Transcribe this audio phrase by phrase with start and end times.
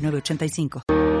[0.00, 1.19] 985.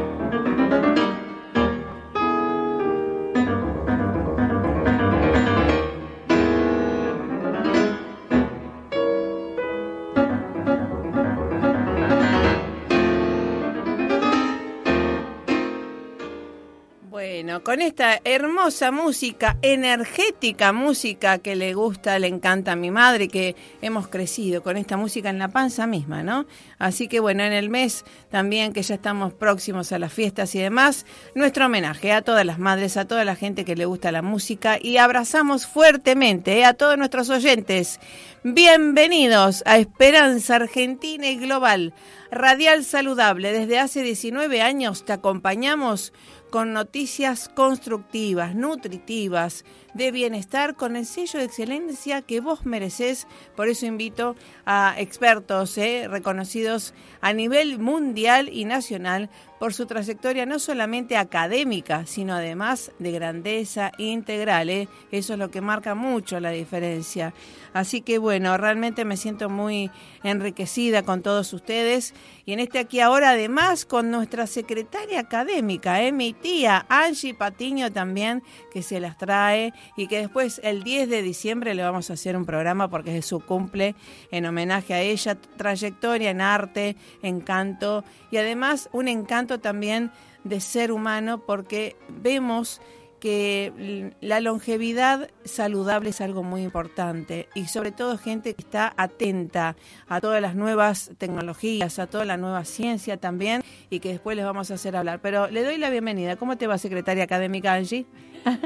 [17.58, 23.56] Con esta hermosa música, energética música que le gusta, le encanta a mi madre, que
[23.82, 26.46] hemos crecido con esta música en la panza misma, ¿no?
[26.78, 30.60] Así que bueno, en el mes también que ya estamos próximos a las fiestas y
[30.60, 34.22] demás, nuestro homenaje a todas las madres, a toda la gente que le gusta la
[34.22, 36.64] música y abrazamos fuertemente ¿eh?
[36.64, 37.98] a todos nuestros oyentes.
[38.44, 41.94] Bienvenidos a Esperanza Argentina y Global,
[42.30, 43.52] Radial Saludable.
[43.52, 46.12] Desde hace 19 años te acompañamos
[46.50, 53.26] con noticias constructivas, nutritivas, de bienestar, con el sello de excelencia que vos mereces.
[53.56, 59.30] Por eso invito a expertos eh, reconocidos a nivel mundial y nacional
[59.60, 64.70] por su trayectoria no solamente académica, sino además de grandeza integral.
[64.70, 64.88] ¿eh?
[65.12, 67.34] Eso es lo que marca mucho la diferencia.
[67.74, 69.90] Así que bueno, realmente me siento muy
[70.22, 72.14] enriquecida con todos ustedes.
[72.46, 76.10] Y en este aquí ahora, además, con nuestra secretaria académica, ¿eh?
[76.10, 81.22] mi tía Angie Patiño también, que se las trae y que después el 10 de
[81.22, 83.94] diciembre le vamos a hacer un programa porque es su cumple
[84.30, 90.10] en homenaje a ella, trayectoria en arte, en canto y además un encanto también
[90.44, 92.80] de ser humano porque vemos
[93.20, 99.76] que la longevidad saludable es algo muy importante y sobre todo gente que está atenta
[100.08, 104.46] a todas las nuevas tecnologías, a toda la nueva ciencia también y que después les
[104.46, 105.20] vamos a hacer hablar.
[105.20, 106.36] Pero le doy la bienvenida.
[106.36, 108.06] ¿Cómo te va, secretaria académica Angie?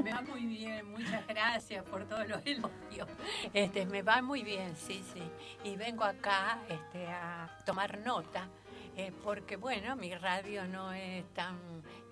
[0.04, 3.08] Me va muy bien, muchas gracias por todos los elogios.
[3.52, 5.22] Este, me va muy bien, sí, sí.
[5.64, 8.48] Y vengo acá este, a tomar nota
[8.96, 11.58] eh, porque bueno, mi radio no es tan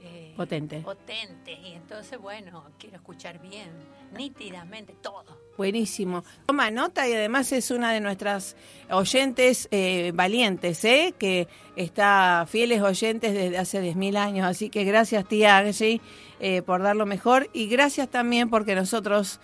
[0.01, 0.81] eh, potente.
[0.81, 3.71] potente y entonces bueno, quiero escuchar bien,
[4.17, 5.42] nítidamente todo.
[5.57, 6.25] Buenísimo.
[6.47, 8.57] Toma nota y además es una de nuestras
[8.91, 11.15] oyentes eh, valientes, ¿eh?
[11.19, 11.47] que
[11.77, 14.47] está fieles oyentes desde hace 10.000 años.
[14.47, 16.01] Así que gracias tía Angie
[16.67, 19.39] por dar lo mejor y gracias también porque nosotros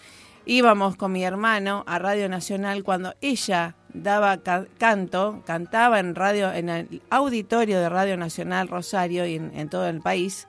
[0.49, 4.41] íbamos con mi hermano a Radio Nacional cuando ella daba
[4.79, 10.01] canto, cantaba en radio, en el auditorio de Radio Nacional Rosario y en, todo el
[10.01, 10.49] país,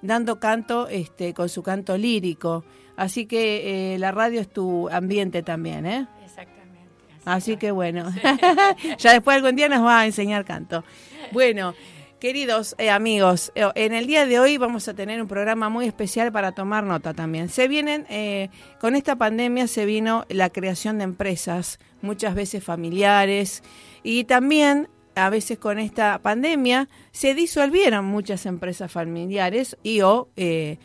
[0.00, 2.64] dando canto este, con su canto lírico.
[2.96, 6.06] Así que eh, la radio es tu ambiente también, ¿eh?
[6.24, 6.90] Exactamente.
[7.24, 8.12] Así, que bueno,
[8.98, 10.84] ya después algún día nos va a enseñar canto.
[11.32, 11.74] Bueno.
[12.22, 15.86] Queridos eh, amigos, eh, en el día de hoy vamos a tener un programa muy
[15.86, 17.48] especial para tomar nota también.
[17.48, 18.48] Se vienen, eh,
[18.78, 23.64] con esta pandemia se vino la creación de empresas, muchas veces familiares,
[24.04, 30.28] y también a veces con esta pandemia se disolvieron muchas empresas familiares y o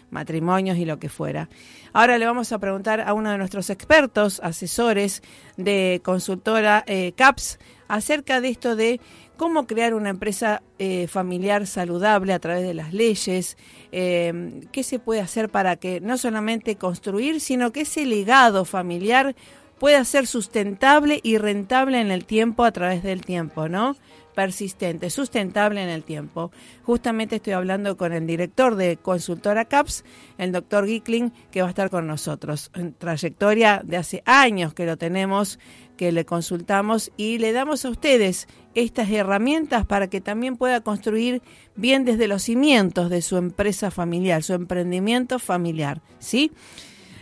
[0.10, 1.50] matrimonios y lo que fuera.
[1.94, 5.24] Ahora le vamos a preguntar a uno de nuestros expertos, asesores
[5.56, 9.00] de consultora CAPS, acerca de esto de
[9.38, 13.58] cómo crear una empresa eh, familiar saludable a través de las leyes,
[13.92, 19.36] eh, qué se puede hacer para que no solamente construir, sino que ese legado familiar
[19.80, 23.96] pueda ser sustentable y rentable en el tiempo a través del tiempo, ¿no?
[24.38, 26.52] persistente, sustentable en el tiempo.
[26.84, 30.06] Justamente estoy hablando con el director de Consultora CAPS,
[30.38, 32.70] el doctor Gickling, que va a estar con nosotros.
[32.76, 35.58] En trayectoria de hace años que lo tenemos,
[35.98, 41.42] que le consultamos y le damos a ustedes estas herramientas para que también pueda construir
[41.76, 46.52] bien desde los cimientos de su empresa familiar, su emprendimiento familiar, ¿sí?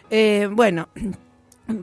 [0.10, 0.90] Eh, bueno,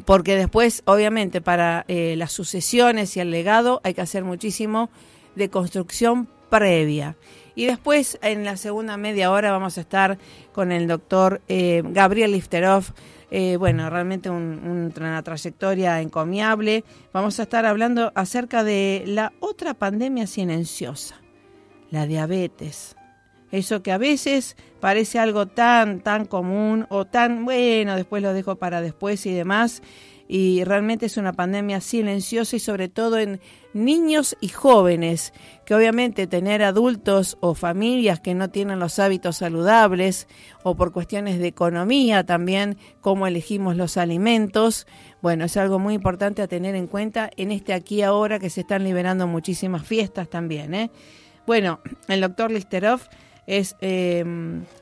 [0.05, 4.91] porque después, obviamente, para eh, las sucesiones y el legado hay que hacer muchísimo
[5.35, 7.17] de construcción previa.
[7.55, 10.19] Y después, en la segunda media hora, vamos a estar
[10.53, 12.85] con el doctor eh, Gabriel Lifterov.
[13.31, 16.85] Eh, bueno, realmente una trayectoria encomiable.
[17.13, 21.21] Vamos a estar hablando acerca de la otra pandemia silenciosa,
[21.91, 22.95] la diabetes.
[23.53, 28.57] Eso que a veces parece algo tan, tan común o tan, bueno, después lo dejo
[28.57, 29.83] para después y demás.
[30.29, 33.41] y realmente es una pandemia silenciosa y sobre todo en
[33.75, 35.35] niños y jóvenes,
[35.67, 40.29] que obviamente tener adultos o familias que no tienen los hábitos saludables
[40.63, 44.87] o por cuestiones de economía también, cómo elegimos los alimentos,
[45.21, 48.63] bueno, es algo muy importante a tener en cuenta en este aquí ahora que se
[48.63, 50.75] están liberando muchísimas fiestas también.
[50.75, 50.91] ¿eh?
[51.47, 53.01] Bueno, el doctor Listerov
[53.47, 54.25] es, eh,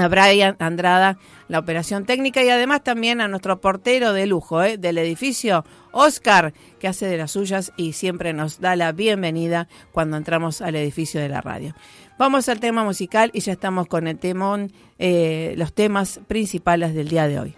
[0.00, 1.18] A Brian Andrada
[1.48, 4.76] la operación técnica y además también a nuestro portero de lujo ¿eh?
[4.76, 10.16] del edificio, Oscar, que hace de las suyas y siempre nos da la bienvenida cuando
[10.16, 11.74] entramos al edificio de la radio.
[12.18, 17.08] Vamos al tema musical y ya estamos con el temón, eh, los temas principales del
[17.08, 17.57] día de hoy.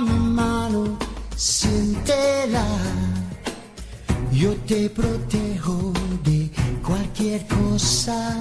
[0.00, 0.98] Mi mano,
[1.36, 2.64] siéntela.
[4.32, 5.92] Yo te protejo
[6.24, 6.50] de
[6.84, 8.40] cualquier cosa.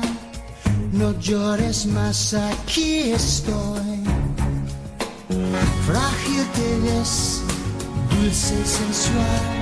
[0.92, 4.04] No llores más, aquí estoy.
[5.86, 7.42] Frágil te ves,
[8.10, 9.61] dulce sensual.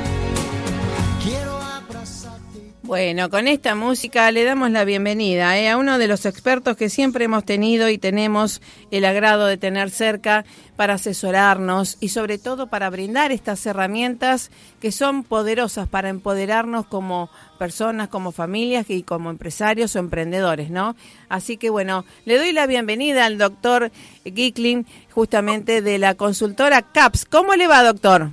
[2.90, 6.90] Bueno, con esta música le damos la bienvenida eh, a uno de los expertos que
[6.90, 10.44] siempre hemos tenido y tenemos el agrado de tener cerca
[10.76, 14.50] para asesorarnos y sobre todo para brindar estas herramientas
[14.82, 20.96] que son poderosas para empoderarnos como personas, como familias y como empresarios o emprendedores, ¿no?
[21.30, 23.92] Así que bueno, le doy la bienvenida al doctor
[24.26, 27.26] Giklin, justamente de la consultora CAPS.
[27.26, 28.32] ¿Cómo le va, doctor?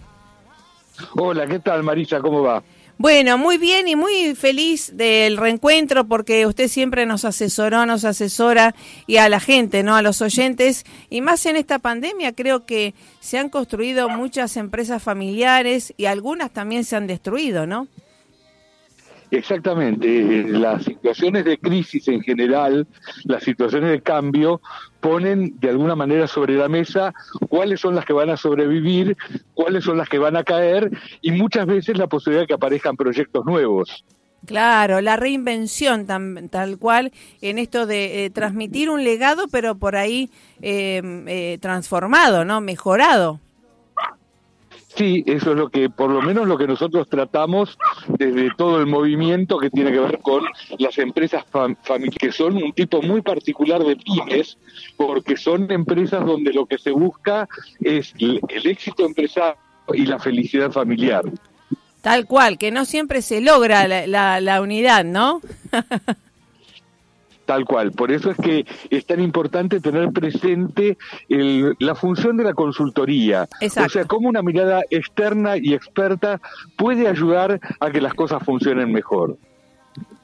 [1.14, 2.20] Hola, ¿qué tal, Marisa?
[2.20, 2.62] ¿Cómo va?
[2.98, 8.74] Bueno, muy bien y muy feliz del reencuentro porque usted siempre nos asesoró, nos asesora
[9.06, 9.96] y a la gente, ¿no?
[9.96, 15.02] A los oyentes y más en esta pandemia creo que se han construido muchas empresas
[15.02, 17.86] familiares y algunas también se han destruido, ¿no?
[19.30, 22.86] Exactamente, eh, las situaciones de crisis en general,
[23.24, 24.60] las situaciones de cambio,
[25.00, 27.12] ponen de alguna manera sobre la mesa
[27.48, 29.16] cuáles son las que van a sobrevivir,
[29.54, 30.90] cuáles son las que van a caer
[31.22, 34.04] y muchas veces la posibilidad de que aparezcan proyectos nuevos.
[34.46, 40.30] Claro, la reinvención tal cual en esto de eh, transmitir un legado, pero por ahí
[40.62, 42.60] eh, transformado, ¿no?
[42.60, 43.40] Mejorado.
[44.96, 47.76] Sí, eso es lo que, por lo menos lo que nosotros tratamos
[48.08, 50.44] desde todo el movimiento que tiene que ver con
[50.78, 51.44] las empresas
[52.18, 54.56] que son un tipo muy particular de pymes,
[54.96, 57.46] porque son empresas donde lo que se busca
[57.80, 59.56] es el, éxito empresario
[59.92, 61.24] y la felicidad familiar.
[62.00, 65.42] Tal cual, que no siempre se logra la unidad, ¿no?
[67.46, 67.92] Tal cual.
[67.92, 70.98] Por eso es que es tan importante tener presente
[71.28, 73.48] la función de la consultoría.
[73.62, 76.40] O sea, cómo una mirada externa y experta
[76.76, 79.38] puede ayudar a que las cosas funcionen mejor.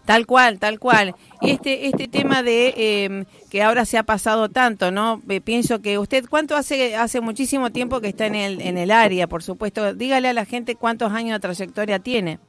[0.05, 1.15] Tal cual, tal cual.
[1.41, 5.23] Este este tema de em, que ahora se ha pasado tanto, ¿no?
[5.29, 8.91] Eh, pienso que usted, ¿cuánto hace hace muchísimo tiempo que está en el en el
[8.91, 9.95] área, por supuesto?
[9.95, 12.41] Dígale a la gente cuántos años de trayectoria tiene.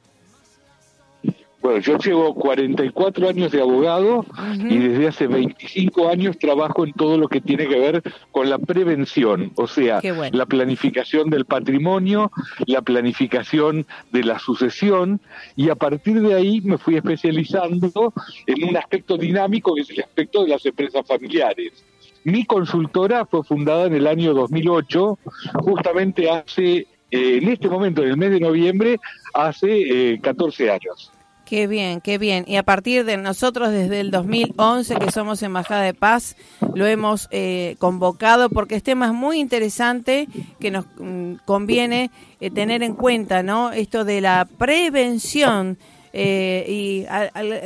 [1.64, 4.26] Bueno, yo llevo 44 años de abogado
[4.58, 8.02] y desde hace 25 años trabajo en todo lo que tiene que ver
[8.32, 12.30] con la prevención, o sea, la planificación del patrimonio,
[12.66, 15.22] la planificación de la sucesión
[15.56, 18.12] y a partir de ahí me fui especializando
[18.46, 21.82] en un aspecto dinámico que es el aspecto de las empresas familiares.
[22.24, 25.18] Mi consultora fue fundada en el año 2008,
[25.54, 29.00] justamente hace, eh, en este momento, en el mes de noviembre,
[29.32, 31.10] hace 14 eh, años.
[31.54, 32.44] Qué bien, qué bien.
[32.48, 36.34] Y a partir de nosotros, desde el 2011, que somos Embajada de Paz,
[36.74, 40.26] lo hemos eh, convocado porque es tema muy interesante
[40.58, 43.70] que nos mm, conviene eh, tener en cuenta, ¿no?
[43.70, 45.78] Esto de la prevención.
[46.12, 47.06] Eh, y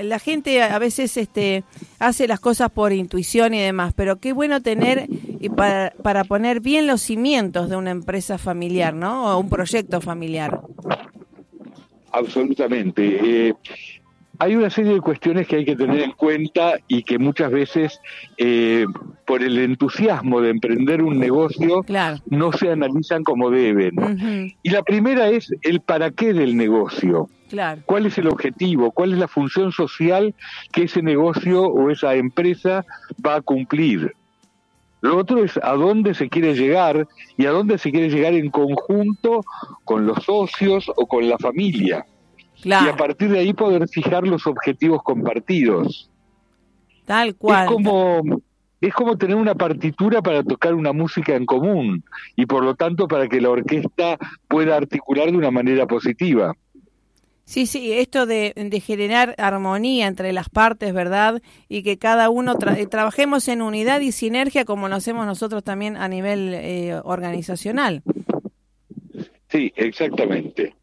[0.02, 1.64] la gente a veces este,
[1.98, 6.60] hace las cosas por intuición y demás, pero qué bueno tener y para, para poner
[6.60, 9.34] bien los cimientos de una empresa familiar, ¿no?
[9.34, 10.60] O un proyecto familiar.
[12.12, 13.48] Absolutamente.
[13.48, 13.54] Eh,
[14.38, 18.00] hay una serie de cuestiones que hay que tener en cuenta y que muchas veces,
[18.36, 18.86] eh,
[19.26, 21.84] por el entusiasmo de emprender un negocio,
[22.26, 24.54] no se analizan como deben.
[24.62, 27.28] Y la primera es el para qué del negocio.
[27.86, 28.92] ¿Cuál es el objetivo?
[28.92, 30.34] ¿Cuál es la función social
[30.70, 32.84] que ese negocio o esa empresa
[33.24, 34.14] va a cumplir?
[35.00, 38.50] Lo otro es a dónde se quiere llegar y a dónde se quiere llegar en
[38.50, 39.42] conjunto
[39.84, 42.04] con los socios o con la familia.
[42.64, 46.10] Y a partir de ahí poder fijar los objetivos compartidos.
[47.04, 47.64] Tal cual.
[47.64, 48.22] Es como,
[48.80, 52.04] es como tener una partitura para tocar una música en común
[52.36, 56.54] y por lo tanto para que la orquesta pueda articular de una manera positiva.
[57.48, 58.52] Sí, sí, esto de,
[58.84, 61.40] generar armonía entre las partes, ¿verdad?
[61.66, 65.96] Y que cada uno eh, trabajemos en unidad y sinergia como lo hacemos nosotros también
[65.96, 68.02] a nivel eh, organizacional.
[69.48, 70.74] Sí, exactamente.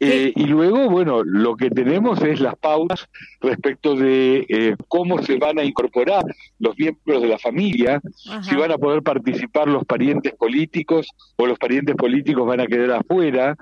[0.00, 3.08] Eh, y luego, bueno, lo que tenemos es las pautas
[3.40, 6.24] respecto de cómo se van a incorporar
[6.58, 8.00] los miembros de la familia,
[8.42, 12.90] si van a poder participar los parientes políticos o los parientes políticos van a quedar
[12.90, 13.56] afuera,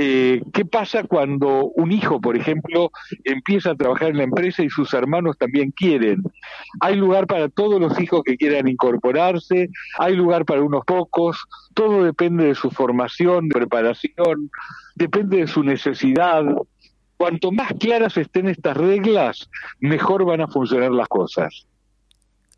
[0.00, 2.92] eh, ¿qué pasa cuando un hijo, por ejemplo,
[3.24, 6.22] empieza a trabajar en la empresa y sus hermanos también quieren?
[6.80, 12.04] Hay lugar para todos los hijos que quieran incorporarse, hay lugar para unos pocos, todo
[12.04, 14.50] depende de su formación, de preparación,
[14.94, 16.44] depende de su necesidad.
[17.16, 19.50] Cuanto más claras estén estas reglas,
[19.80, 21.66] mejor van a funcionar las cosas.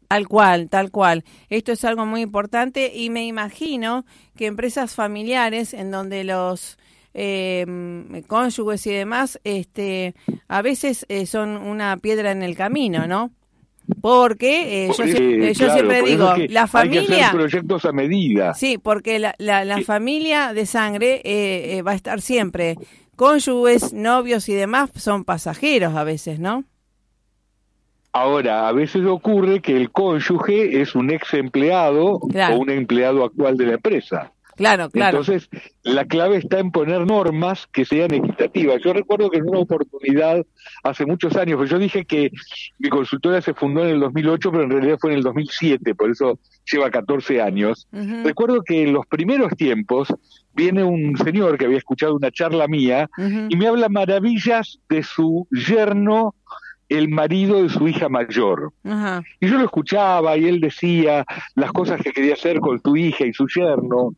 [0.08, 1.24] Tal cual, tal cual.
[1.48, 4.04] Esto es algo muy importante y me imagino
[4.36, 6.76] que empresas familiares en donde los
[7.14, 10.14] eh, cónyuges y demás, este,
[10.48, 13.30] a veces eh, son una piedra en el camino, ¿no?
[14.00, 17.32] Porque eh, yo, eh, siempre digo, la familia...
[17.32, 18.54] proyectos a medida.
[18.54, 22.76] Sí, porque la, la, familia de sangre va a estar siempre.
[23.16, 26.64] Cónyuges, novios y demás son pasajeros a veces, ¿no?
[28.12, 33.56] Ahora, a veces ocurre que el cónyuge es un ex empleado o un empleado actual
[33.56, 34.32] de la empresa.
[34.60, 35.20] Claro, claro.
[35.20, 35.48] Entonces,
[35.82, 38.82] la clave está en poner normas que sean equitativas.
[38.84, 40.44] Yo recuerdo que en una oportunidad,
[40.82, 42.30] hace muchos años, pues yo dije que
[42.78, 46.10] mi consultora se fundó en el 2008, pero en realidad fue en el 2007, por
[46.10, 46.38] eso
[46.70, 47.88] lleva 14 años.
[47.90, 50.14] Recuerdo que en los primeros tiempos
[50.52, 55.48] viene un señor que había escuchado una charla mía y me habla maravillas de su
[55.52, 56.34] yerno
[56.90, 58.74] el marido de su hija mayor.
[59.40, 61.24] Y yo lo escuchaba y él decía
[61.54, 64.14] las cosas que quería hacer con su hija y su yerno.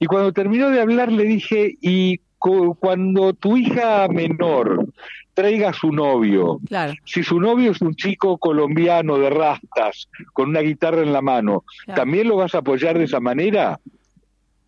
[0.00, 4.86] Y cuando terminó de hablar le dije, y cuando tu hija menor
[5.34, 6.58] traiga a su novio,
[7.04, 11.64] si su novio es un chico colombiano de rastas, con una guitarra en la mano,
[11.94, 13.78] ¿también lo vas a apoyar de esa manera?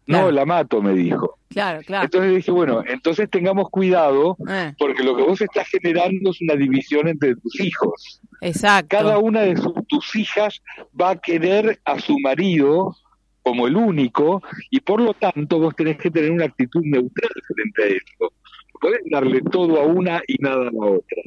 [0.06, 1.38] No, la mato, me dijo.
[1.48, 2.04] Claro, claro.
[2.04, 4.74] Entonces dije, bueno, entonces tengamos cuidado, eh.
[4.78, 8.20] porque lo que vos estás generando es una división entre tus hijos.
[8.40, 8.96] Exacto.
[8.98, 9.54] Cada una de
[9.88, 10.60] tus hijas
[10.98, 12.96] va a querer a su marido
[13.42, 17.82] como el único y por lo tanto vos tenés que tener una actitud neutral frente
[17.82, 18.32] a esto.
[18.80, 21.22] Podés darle todo a una y nada a la otra.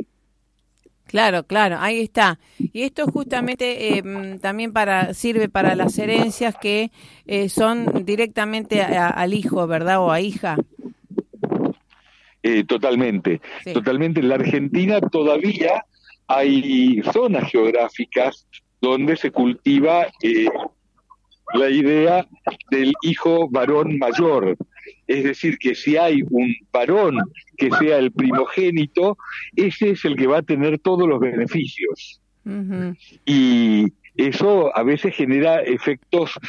[1.08, 2.40] Claro, claro, ahí está.
[2.58, 6.92] Y esto justamente eh, también para sirve para las herencias que
[7.26, 10.00] eh, son directamente al hijo, ¿verdad?
[10.00, 10.58] O a hija.
[12.42, 13.40] Eh, totalmente,
[13.74, 14.20] totalmente.
[14.20, 15.86] En la Argentina todavía
[16.28, 18.48] hay zonas geográficas
[18.82, 20.08] donde se cultiva
[21.54, 22.28] la idea
[22.72, 24.58] del hijo varón mayor.
[25.08, 27.20] Es decir, que si hay un varón
[27.58, 29.18] que sea el primogénito,
[29.56, 32.22] ese es el que va a tener todos los beneficios.
[33.26, 33.86] Y
[34.18, 36.40] eso a veces genera efectos,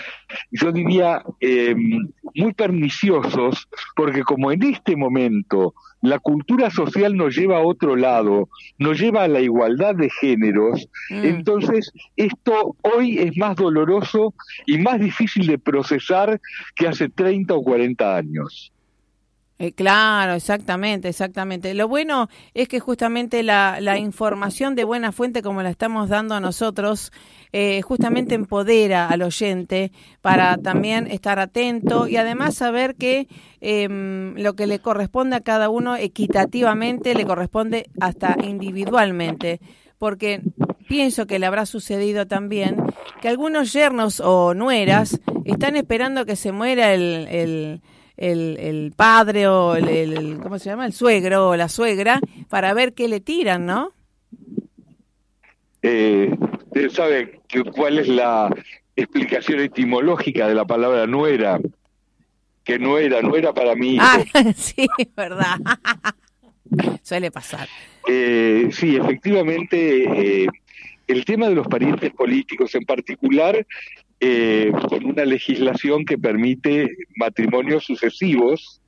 [0.51, 7.57] yo diría, em, muy perniciosos, porque como en este momento la cultura social nos lleva
[7.57, 11.25] a otro lado, nos lleva a la igualdad de géneros, mm.
[11.25, 14.35] entonces esto hoy es más doloroso
[14.67, 16.41] y más difícil de procesar
[16.75, 18.73] que hace 30 o 40 años.
[19.59, 21.73] Eh, claro, exactamente, exactamente.
[21.73, 26.35] Lo bueno es que justamente la, la información de buena fuente como la estamos dando
[26.35, 27.11] a nosotros,
[27.53, 33.29] eh, justamente empodera al oyente para también estar atento y además saber que
[33.63, 39.61] em, lo que le corresponde a cada uno equitativamente le corresponde hasta individualmente,
[39.97, 40.43] porque
[40.87, 42.77] pienso que le habrá sucedido también
[43.23, 47.81] que algunos yernos o nueras están esperando que se muera el el,
[48.17, 50.87] el padre o el, ¿cómo se llama?
[50.87, 53.93] El suegro o la suegra para ver qué le tiran, ¿no?
[55.89, 56.35] Eh,
[56.91, 57.41] ¿Sabe
[57.75, 58.53] cuál es la
[58.97, 61.61] explicación etimológica de la palabra nuera?
[62.65, 63.97] Que no era, no era para mí.
[64.01, 64.19] Ah,
[64.57, 65.59] sí, verdad.
[67.03, 67.69] Suele pasar.
[68.09, 70.49] Eh, sí, efectivamente, eh,
[71.07, 73.65] el tema de los parientes políticos en particular
[74.21, 78.81] eh, con una legislación que permite matrimonios sucesivos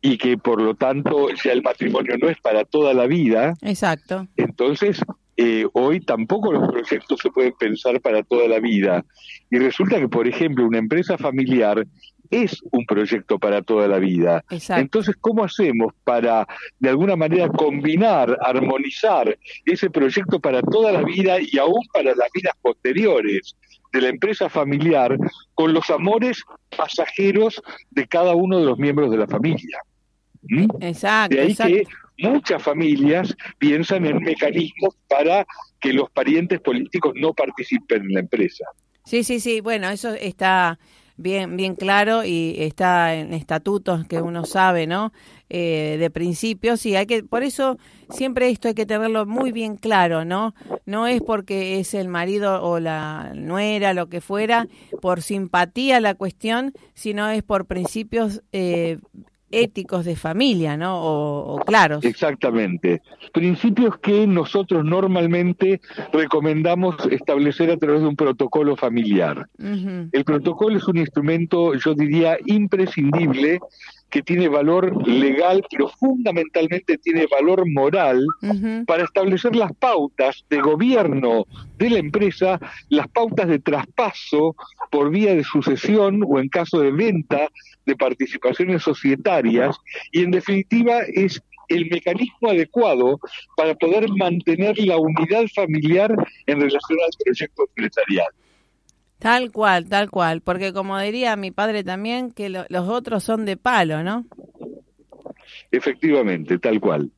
[0.00, 3.54] y que por lo tanto ya el matrimonio no es para toda la vida.
[3.62, 4.26] Exacto.
[4.36, 5.02] Entonces,
[5.36, 9.04] eh, hoy tampoco los proyectos se pueden pensar para toda la vida.
[9.50, 11.86] Y resulta que, por ejemplo, una empresa familiar
[12.30, 14.44] es un proyecto para toda la vida.
[14.50, 14.80] Exacto.
[14.80, 16.46] Entonces, ¿cómo hacemos para,
[16.78, 22.28] de alguna manera, combinar, armonizar ese proyecto para toda la vida y aún para las
[22.32, 23.56] vidas posteriores?
[23.92, 25.16] De la empresa familiar
[25.54, 26.42] con los amores
[26.76, 29.78] pasajeros de cada uno de los miembros de la familia.
[30.42, 30.66] ¿Mm?
[30.80, 31.36] Exacto.
[31.36, 31.84] De ahí que
[32.18, 35.46] muchas familias piensan en mecanismos para
[35.80, 38.64] que los parientes políticos no participen en la empresa.
[39.04, 39.60] Sí, sí, sí.
[39.60, 40.78] Bueno, eso está
[41.20, 45.12] bien, bien claro y está en estatutos que uno sabe, ¿no?
[45.48, 47.76] Eh, de principios y hay que, por eso
[48.08, 50.54] siempre esto hay que tenerlo muy bien claro, ¿no?
[50.86, 54.68] No es porque es el marido o la nuera, lo que fuera,
[55.02, 58.98] por simpatía la cuestión, sino es por principios eh,
[59.50, 61.00] éticos de familia, ¿no?
[61.02, 62.04] O, claros.
[62.04, 63.02] Exactamente.
[63.32, 65.80] Principios que nosotros normalmente
[66.12, 69.46] recomendamos establecer a través de un protocolo familiar.
[69.58, 73.60] El protocolo es un instrumento, yo diría, imprescindible
[74.10, 78.26] que tiene valor legal, pero fundamentalmente tiene valor moral
[78.86, 81.46] para establecer las pautas de gobierno
[81.78, 84.56] de la empresa, las pautas de traspaso
[84.90, 87.48] por vía de sucesión o en caso de venta
[87.86, 89.76] de participaciones societarias
[90.12, 93.20] y en definitiva es el mecanismo adecuado
[93.56, 96.14] para poder mantener la unidad familiar
[96.46, 98.28] en relación al proyecto empresarial.
[99.18, 103.56] Tal cual, tal cual, porque como diría mi padre también, que los otros son de
[103.56, 104.24] palo, ¿no?
[105.70, 107.10] Efectivamente, tal cual.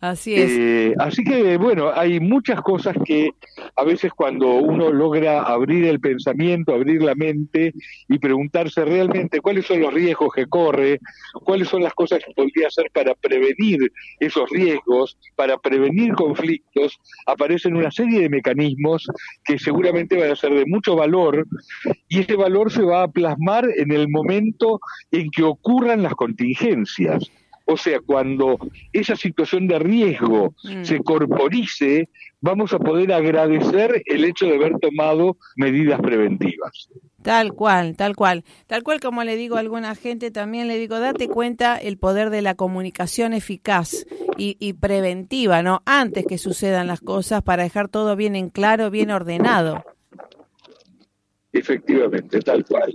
[0.00, 0.50] Así es.
[0.52, 3.30] Eh, así que, bueno, hay muchas cosas que
[3.74, 7.74] a veces cuando uno logra abrir el pensamiento, abrir la mente
[8.08, 11.00] y preguntarse realmente cuáles son los riesgos que corre,
[11.42, 17.74] cuáles son las cosas que podría hacer para prevenir esos riesgos, para prevenir conflictos, aparecen
[17.74, 19.04] una serie de mecanismos
[19.44, 21.44] que seguramente van a ser de mucho valor
[22.08, 24.78] y ese valor se va a plasmar en el momento
[25.10, 27.32] en que ocurran las contingencias.
[27.70, 28.58] O sea, cuando
[28.94, 30.84] esa situación de riesgo mm.
[30.84, 32.08] se corporice,
[32.40, 36.88] vamos a poder agradecer el hecho de haber tomado medidas preventivas.
[37.20, 38.44] Tal cual, tal cual.
[38.66, 42.30] Tal cual como le digo a alguna gente, también le digo, date cuenta el poder
[42.30, 44.06] de la comunicación eficaz
[44.38, 45.82] y, y preventiva, ¿no?
[45.84, 49.84] Antes que sucedan las cosas para dejar todo bien en claro, bien ordenado.
[51.52, 52.94] Efectivamente, tal cual.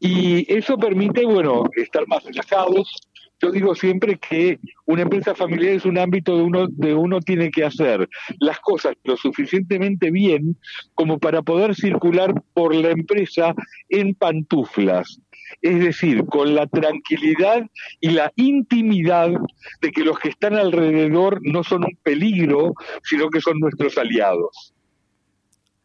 [0.00, 3.07] Y eso permite, bueno, estar más relajados,
[3.40, 7.50] yo digo siempre que una empresa familiar es un ámbito de uno, de uno tiene
[7.50, 8.08] que hacer
[8.40, 10.56] las cosas lo suficientemente bien
[10.94, 13.54] como para poder circular por la empresa
[13.88, 15.20] en pantuflas.
[15.62, 17.66] Es decir, con la tranquilidad
[18.00, 19.30] y la intimidad
[19.80, 24.74] de que los que están alrededor no son un peligro, sino que son nuestros aliados.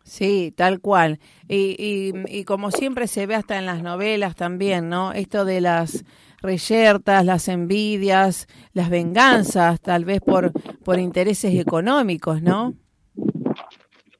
[0.04, 1.20] Sí, tal cual.
[1.48, 5.14] Y, y, y como siempre se ve hasta en las novelas también, ¿no?
[5.14, 6.04] Esto de las
[6.44, 10.52] reyertas, las envidias, las venganzas, tal vez por,
[10.84, 12.74] por intereses económicos, ¿no?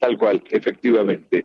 [0.00, 1.44] Tal cual, efectivamente.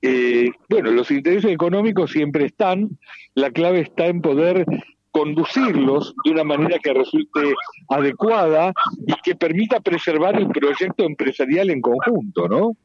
[0.00, 2.98] Eh, bueno, los intereses económicos siempre están,
[3.34, 4.64] la clave está en poder
[5.10, 7.54] conducirlos de una manera que resulte
[7.88, 8.72] adecuada
[9.06, 12.76] y que permita preservar el proyecto empresarial en conjunto, ¿no?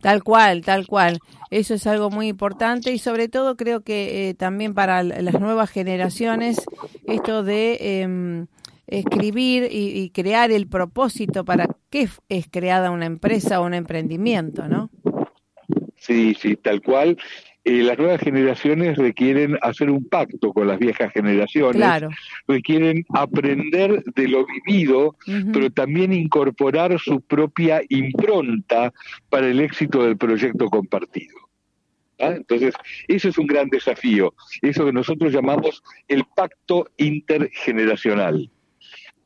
[0.00, 1.18] Tal cual, tal cual.
[1.50, 5.70] Eso es algo muy importante y sobre todo creo que eh, también para las nuevas
[5.70, 6.58] generaciones
[7.06, 8.46] esto de em,
[8.86, 14.90] escribir y, crear el propósito para qué es creada una empresa o un emprendimiento, ¿no?
[15.96, 17.18] Sí, sí, tal cual.
[17.68, 22.02] Eh, las nuevas generaciones requieren hacer un pacto con las viejas generaciones,
[22.46, 25.16] requieren aprender de lo vivido,
[25.52, 28.94] pero también incorporar su propia impronta
[29.28, 31.36] para el éxito del proyecto compartido.
[32.20, 32.32] ¿ah?
[32.36, 32.72] Entonces,
[33.06, 38.50] eso es un gran desafío, eso que nosotros llamamos el pacto intergeneracional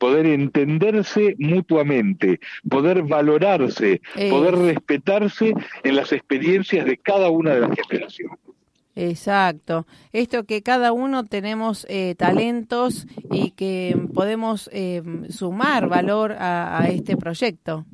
[0.02, 7.70] poder entenderse mutuamente, poder valorarse, poder respetarse en las experiencias de cada una de las
[7.70, 8.36] generaciones.
[8.96, 9.86] Exacto.
[10.12, 17.16] Esto que cada uno tenemos eh, talentos y que podemos eh, sumar valor a este
[17.16, 17.86] proyecto.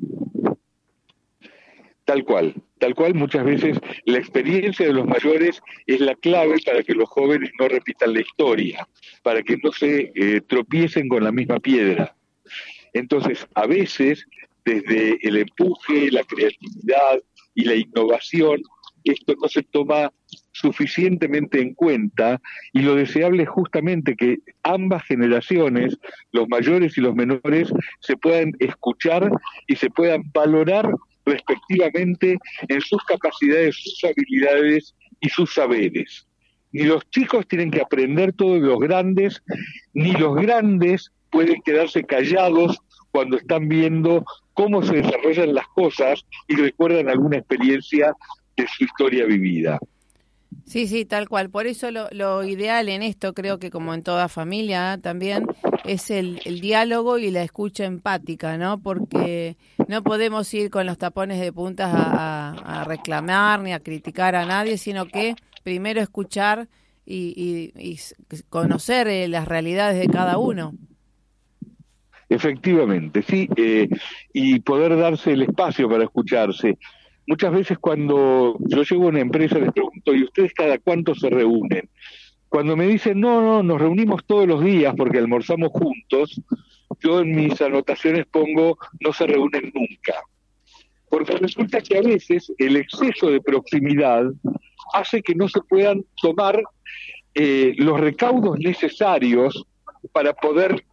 [2.09, 6.83] Tal cual, tal cual muchas veces la experiencia de los mayores es la clave para
[6.83, 8.89] que los jóvenes no repitan la historia,
[9.23, 12.17] para que no se eh, tropiecen con la misma piedra.
[12.95, 14.27] Entonces, a veces,
[14.65, 17.23] desde el empuje, la creatividad
[17.55, 18.63] y la innovación,
[19.05, 20.11] esto no se toma
[20.53, 22.41] suficientemente en cuenta
[22.73, 25.99] y lo deseable es justamente que ambas generaciones,
[26.33, 29.31] los mayores y los menores, se puedan escuchar
[29.67, 30.91] y se puedan valorar
[31.29, 32.39] respectivamente
[32.69, 36.27] en sus capacidades, sus habilidades y sus saberes.
[36.73, 39.43] Ni los chicos tienen que aprender todo de los grandes,
[39.95, 42.79] ni los grandes pueden quedarse callados
[43.11, 48.13] cuando están viendo cómo se desarrollan las cosas y recuerdan alguna experiencia
[48.57, 49.79] de su historia vivida.
[50.67, 51.51] Sí, sí, tal cual.
[51.51, 55.47] Por eso lo, lo, ideal en esto, creo que como en toda familia también,
[55.89, 58.81] es el, el, diálogo y la escucha empática, ¿no?
[58.81, 59.57] Porque
[59.89, 64.79] no podemos ir con los tapones de puntas a, reclamar ni a criticar a nadie,
[64.79, 66.69] sino que primero escuchar
[67.05, 67.73] y,
[68.51, 70.75] conocer eh, las realidades de cada uno.
[72.29, 73.89] Efectivamente, sí, eh,
[74.33, 76.79] y poder darse el espacio para escucharse
[77.29, 81.29] muchas veces cuando yo llego a una empresa les pregunto, ¿y ustedes cada cuánto se
[81.29, 81.89] reúnen?
[82.49, 86.41] Cuando me dicen, no, no, nos reunimos todos los días porque almorzamos juntos,
[87.01, 90.15] yo en mis anotaciones pongo, no se reúnen nunca.
[91.11, 94.25] Porque resulta que a veces el exceso de proximidad
[94.93, 96.63] hace que no se puedan tomar
[97.35, 99.65] eh, los recaudos necesarios
[100.13, 100.85] para poder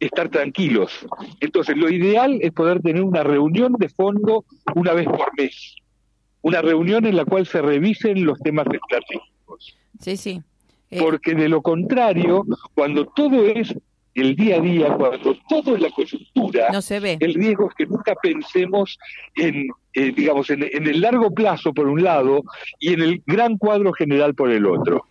[0.00, 1.06] estar tranquilos.
[1.40, 5.76] Entonces, lo ideal es poder tener una reunión de fondo una vez por mes,
[6.42, 9.76] una reunión en la cual se revisen los temas estratégicos.
[10.00, 10.42] Sí, sí.
[10.94, 13.74] Eh, Porque de lo contrario, cuando todo es
[14.14, 17.16] el día a día, cuando todo es la coyuntura, no se ve.
[17.20, 18.96] el riesgo es que nunca pensemos
[19.34, 22.44] en, eh, digamos, en el largo plazo por un lado
[22.78, 25.06] y en el gran cuadro general por el otro.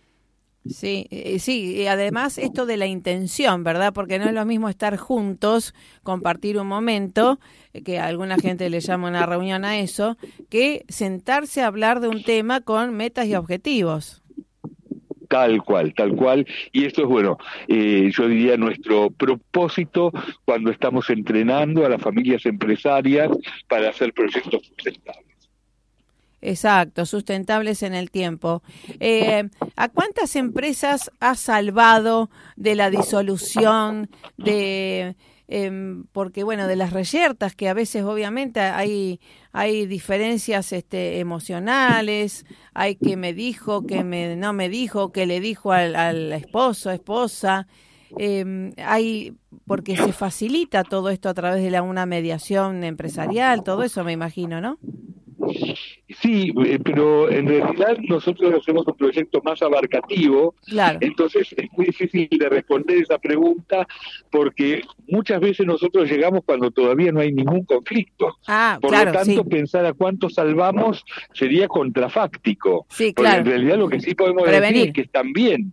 [0.66, 3.92] Sí, eh, sí, y además esto de la intención, ¿verdad?
[3.92, 7.38] Porque no es lo mismo estar juntos, compartir un momento,
[7.84, 10.16] que a alguna gente le llama una reunión a eso,
[10.48, 14.22] que sentarse a hablar de un tema con metas y objetivos.
[15.34, 16.46] Tal cual, tal cual.
[16.70, 20.12] Y esto es, bueno, eh, yo diría nuestro propósito
[20.44, 23.30] cuando estamos entrenando a las familias empresarias
[23.66, 25.26] para hacer proyectos sustentables.
[26.40, 28.62] Exacto, sustentables en el tiempo.
[29.00, 35.16] Eh, ¿A cuántas empresas ha salvado de la disolución, de
[35.48, 39.20] em, porque bueno, de las reyertas que a veces obviamente hay
[39.52, 45.40] hay diferencias este, emocionales, hay que me dijo, que me no me dijo, que le
[45.40, 47.66] dijo al, al esposo, esposa.
[48.16, 49.34] Eh, hay
[49.66, 54.12] porque se facilita todo esto a través de la, una mediación empresarial, todo eso me
[54.12, 54.78] imagino, ¿no?
[56.20, 60.54] Sí, eh, pero en realidad nosotros hacemos un proyecto más abarcativo,
[61.00, 63.86] entonces es muy difícil de responder esa pregunta
[64.30, 68.36] porque muchas veces nosotros llegamos cuando todavía no hay ningún conflicto.
[68.46, 72.86] Ah, Por lo tanto, pensar a cuánto salvamos sería contrafáctico.
[72.90, 75.72] Sí, porque en realidad lo que sí podemos decir es que están bien.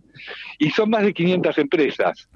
[0.58, 2.28] Y son más de 500 empresas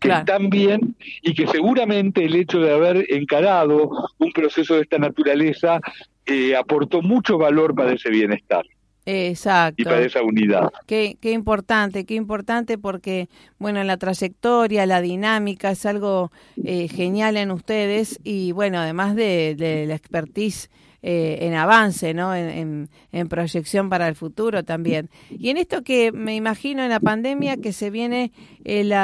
[0.00, 4.98] que están bien y que seguramente el hecho de haber encarado un proceso de esta
[4.98, 5.80] naturaleza
[6.26, 8.64] eh, aportó mucho valor para ese bienestar.
[9.06, 9.82] Exacto.
[9.82, 10.72] Y para esa unidad.
[10.86, 16.32] Qué, qué importante, qué importante porque, bueno, la trayectoria, la dinámica es algo
[16.64, 20.70] eh, genial en ustedes y, bueno, además de, la expertise
[21.02, 22.34] eh, en avance, ¿no?
[22.34, 25.10] En, en, proyección para el futuro también.
[25.28, 28.32] Y en esto que me imagino en la pandemia que se viene
[28.64, 28.94] el,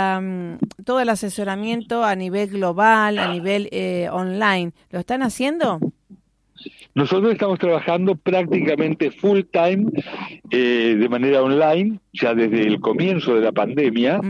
[0.86, 3.68] todo el asesoramiento a nivel global, a nivel
[4.10, 5.78] online, ¿lo están haciendo?
[6.94, 9.86] Nosotros estamos trabajando prácticamente full time
[10.50, 14.20] eh, de manera online, ya desde el comienzo de la pandemia,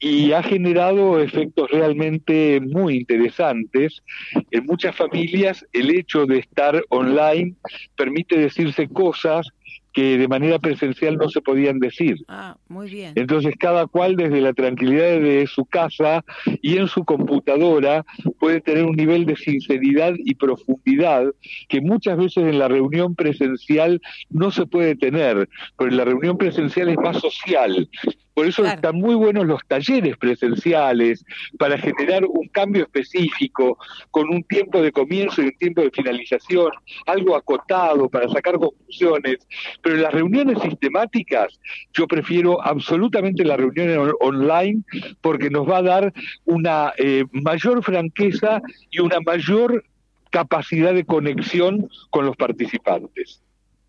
[0.00, 4.02] y ha generado efectos realmente muy interesantes.
[4.50, 7.54] En muchas familias el hecho de estar online
[7.96, 9.48] permite decirse cosas
[9.92, 12.16] que de manera presencial no se podían decir.
[12.28, 13.12] Ah, muy bien.
[13.14, 16.24] Entonces cada cual desde la tranquilidad de su casa
[16.60, 18.04] y en su computadora
[18.38, 21.26] puede tener un nivel de sinceridad y profundidad
[21.68, 24.00] que muchas veces en la reunión presencial
[24.30, 27.88] no se puede tener, porque la reunión presencial es más social,
[28.34, 31.24] por eso están muy buenos los talleres presenciales
[31.58, 33.78] para generar un cambio específico
[34.10, 36.70] con un tiempo de comienzo y un tiempo de finalización,
[37.06, 39.38] algo acotado para sacar conclusiones.
[39.82, 41.60] Pero en las reuniones sistemáticas
[41.92, 44.82] yo prefiero absolutamente la reunión online
[45.20, 46.12] porque nos va a dar
[46.44, 49.84] una eh, mayor franqueza y una mayor
[50.30, 53.42] capacidad de conexión con los participantes.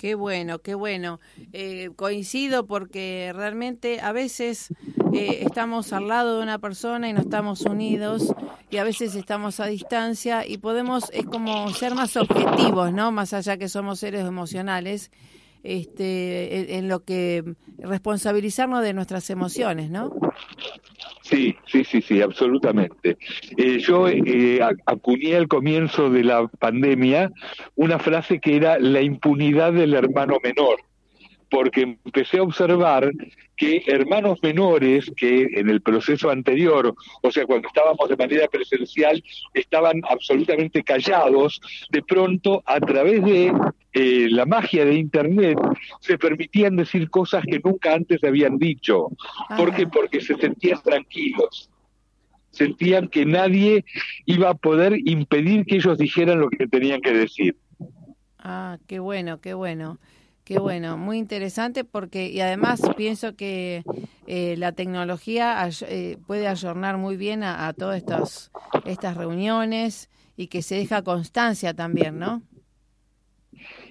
[0.04, 1.22] Qué bueno, qué bueno.
[1.54, 4.68] Eh, coincido porque realmente a veces
[5.14, 8.36] eh, estamos al lado de una persona y no estamos unidos
[8.70, 13.14] y a veces estamos a distancia y podemos, es como ser más objetivos, ¿no?
[13.14, 15.10] Más allá que somos seres emocionales,
[15.64, 17.44] este, en lo que
[17.80, 20.14] responsabilizarnos de nuestras emociones, ¿no?
[21.22, 23.18] Sí, sí, sí, sí, absolutamente.
[23.58, 27.32] Eh, yo eh, acuñé al comienzo de la pandemia
[27.76, 30.80] una frase que era la impunidad del hermano menor
[31.54, 33.12] porque empecé a observar
[33.56, 39.24] que hermanos menores que en el proceso anterior, o sea, cuando estábamos de manera presencial,
[39.54, 41.62] estaban absolutamente callados,
[41.92, 43.54] de pronto a través de
[43.94, 45.60] eh, la magia de Internet
[46.00, 49.10] se permitían decir cosas que nunca antes habían dicho.
[49.56, 49.86] ¿Por qué?
[49.86, 51.70] Porque se sentían tranquilos
[52.50, 53.84] sentían que nadie
[54.28, 57.56] iba a poder impedir que ellos dijeran lo que tenían que decir.
[58.38, 59.98] Ah, qué bueno, qué bueno.
[60.44, 63.84] Qué bueno, muy interesante porque y además pienso que
[64.28, 68.52] eh, la tecnología eh, puede ayornar muy bien a, todas estas
[68.86, 72.42] estas reuniones y que se deja constancia también, ¿no?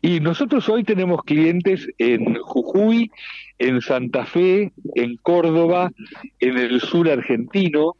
[0.03, 3.11] Y nosotros hoy tenemos clientes en Jujuy,
[3.59, 5.91] en Santa Fe, en Córdoba,
[6.41, 7.95] en el sur argentino,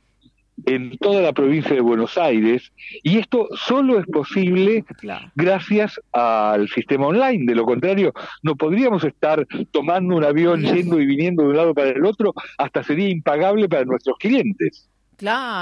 [0.67, 2.73] en toda la provincia de Buenos Aires
[3.03, 4.85] y esto solo es posible
[5.35, 7.45] gracias al sistema online.
[7.47, 11.75] De lo contrario, no podríamos estar tomando un avión yendo y viniendo de un lado
[11.75, 14.89] para el otro, hasta sería impagable para nuestros clientes.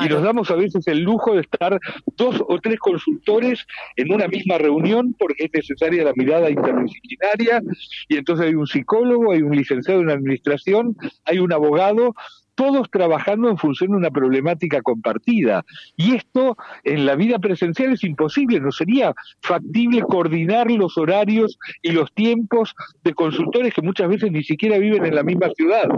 [0.07, 1.79] Y nos damos a veces el lujo de estar
[2.17, 7.63] dos o tres consultores en una misma reunión porque es necesaria la mirada interdisciplinaria
[8.09, 12.15] y entonces hay un psicólogo, hay un licenciado en administración, hay un abogado
[12.61, 15.65] todos trabajando en función de una problemática compartida.
[15.97, 21.93] Y esto en la vida presencial es imposible, no sería factible coordinar los horarios y
[21.93, 25.89] los tiempos de consultores que muchas veces ni siquiera viven en la misma ciudad.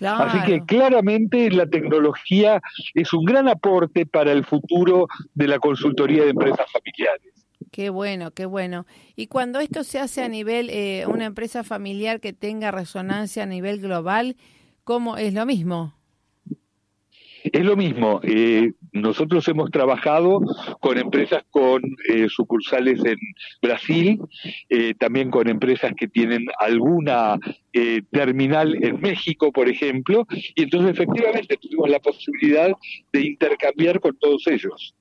[0.00, 2.62] Así que claramente la tecnología
[2.94, 7.34] es un gran aporte para el futuro de la consultoría de empresas familiares.
[7.70, 8.86] Qué bueno, qué bueno.
[9.14, 13.46] Y cuando esto se hace a nivel, eh, una empresa familiar que tenga resonancia a
[13.46, 14.36] nivel global,
[14.86, 15.92] ¿Cómo es lo mismo?
[17.42, 18.20] Es lo mismo.
[18.22, 20.38] Eh, nosotros hemos trabajado
[20.78, 23.16] con empresas con eh, sucursales en
[23.60, 24.20] Brasil,
[24.68, 27.36] eh, también con empresas que tienen alguna
[28.12, 32.70] terminal en México, por ejemplo, y entonces efectivamente tuvimos la posibilidad
[33.12, 34.94] de intercambiar con todos ellos.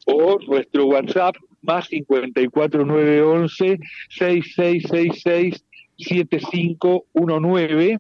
[0.05, 3.79] o nuestro WhatsApp más 54911
[4.10, 5.63] 6666
[5.97, 7.99] 7519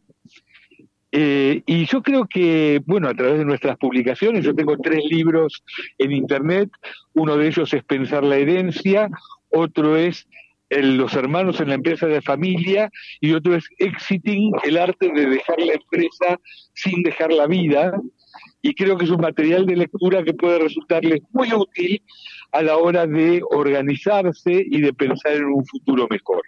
[1.13, 5.63] eh, y yo creo que, bueno, a través de nuestras publicaciones, yo tengo tres libros
[5.97, 6.69] en Internet,
[7.13, 9.09] uno de ellos es Pensar la herencia,
[9.49, 10.27] otro es
[10.69, 15.59] los hermanos en la empresa de familia y otro es Exiting, el arte de dejar
[15.59, 16.39] la empresa
[16.73, 17.91] sin dejar la vida.
[18.61, 22.01] Y creo que es un material de lectura que puede resultarles muy útil
[22.51, 26.41] a la hora de organizarse y de pensar en un futuro mejor.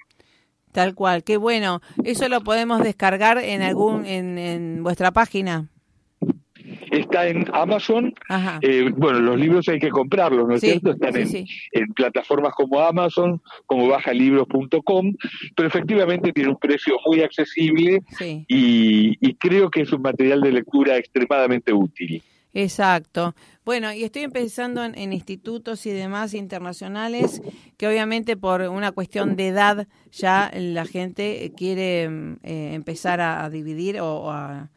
[0.72, 1.82] Tal cual, qué bueno.
[2.04, 5.70] Eso lo podemos descargar en algún en, en vuestra página
[6.90, 8.14] está en Amazon.
[8.62, 10.92] Eh, bueno, los libros hay que comprarlos, ¿no es cierto?
[10.92, 15.14] Están en, plataformas como Amazon, como bajalibros.com,
[15.56, 18.02] pero efectivamente tiene un precio muy accesible
[18.48, 22.22] y, creo que es un material de lectura extremadamente útil.
[22.54, 23.34] Exacto.
[23.64, 27.42] Bueno, y estoy pensando en, institutos y demás internacionales
[27.78, 32.04] que obviamente por una cuestión de edad ya la gente quiere
[32.44, 34.70] eh, empezar a, dividir o, a,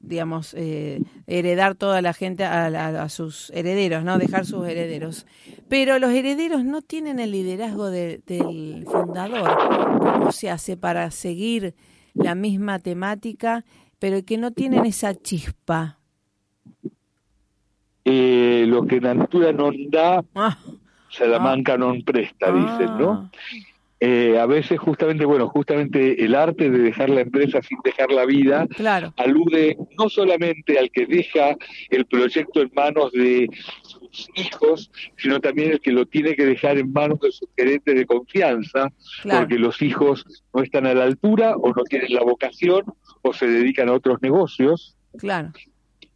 [0.00, 4.18] digamos, eh, heredar toda la gente a, sus herederos, ¿no?
[4.18, 5.26] Dejar sus herederos.
[5.68, 9.98] Pero los herederos no tienen el liderazgo del fundador.
[9.98, 11.74] ¿Cómo se hace para seguir
[12.14, 13.64] la misma temática,
[13.98, 15.98] pero que no tienen esa chispa?
[18.08, 20.56] eh, lo que natura non da, ah.
[21.08, 21.80] Salamanca ah.
[21.80, 23.10] non presta, dicen, ¿no?
[23.10, 23.22] Ah.
[24.00, 28.26] Eh, a veces justamente, bueno, justamente el arte de dejar la empresa sin dejar la
[28.26, 29.12] vida claro.
[29.16, 31.56] alude no solamente al que deja
[31.90, 33.48] el proyecto en manos de
[33.82, 37.92] sus hijos, sino también el que lo tiene que dejar en manos de sus gerentes
[37.92, 38.92] de confianza,
[39.24, 42.84] porque los hijos no están a la altura o no tienen la vocación
[43.22, 44.96] o se dedican a otros negocios.
[45.18, 45.50] Claro.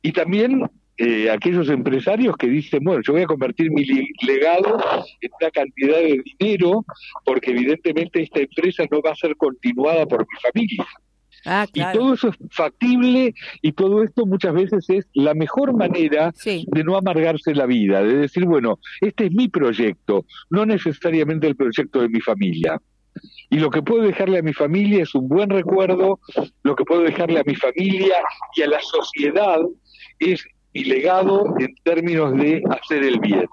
[0.02, 3.84] Y también eh, aquellos empresarios que dicen, bueno, yo voy a convertir mi
[4.26, 4.78] legado
[5.20, 6.84] en una cantidad de dinero
[7.24, 10.86] porque evidentemente esta empresa no va a ser continuada por mi familia.
[11.44, 16.32] Ah, y todo eso es factible y todo esto muchas veces es la mejor manera
[16.44, 21.56] de no amargarse la vida, de decir, bueno, este es mi proyecto, no necesariamente el
[21.56, 22.80] proyecto de mi familia.
[23.50, 26.20] Y lo que puedo dejarle a mi familia es un buen recuerdo,
[26.62, 28.16] lo que puedo dejarle a mi familia
[28.56, 29.58] y a la sociedad
[30.18, 33.46] es y legado en términos de hacer el bien.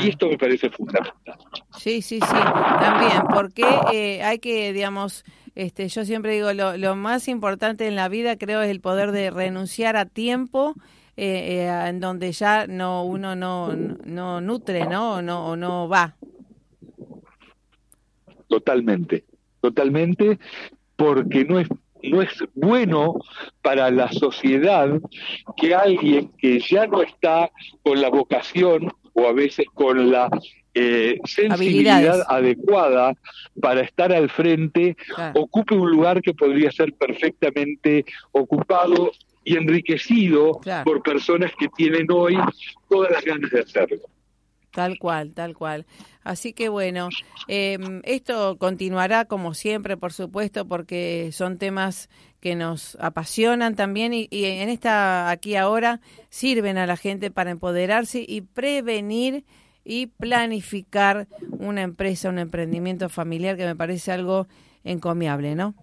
[0.00, 1.38] Y esto me parece fundamental.
[1.78, 2.36] Sí, sí, sí,
[2.80, 7.94] también, porque eh, hay que, digamos, este, yo siempre digo, lo, lo, más importante en
[7.94, 10.74] la vida creo es el poder de renunciar a tiempo
[11.16, 15.14] eh, eh, en donde ya no uno no, no nutre, ¿no?
[15.14, 16.14] O no, o no va.
[18.48, 19.24] Totalmente,
[19.60, 20.38] totalmente,
[20.94, 21.68] porque no es
[22.02, 23.14] no es bueno
[23.62, 24.88] para la sociedad
[25.56, 27.50] que alguien que ya no está
[27.82, 30.28] con la vocación o a veces con la
[30.74, 33.14] eh, sensibilidad adecuada
[33.60, 34.96] para estar al frente
[35.34, 39.10] ocupe un lugar que podría ser perfectamente ocupado
[39.44, 42.38] y enriquecido por personas que tienen hoy
[42.88, 44.17] todas las ganas de hacerlo.
[44.70, 45.86] Tal cual, tal cual.
[46.22, 47.08] Así que bueno,
[47.48, 54.28] em, esto continuará como siempre, por supuesto, porque son temas que nos apasionan también y,
[54.30, 59.44] en esta aquí ahora sirven a la gente para empoderarse y prevenir
[59.84, 64.46] y planificar una empresa, un emprendimiento familiar que me parece algo
[64.84, 65.74] encomiable, ¿no?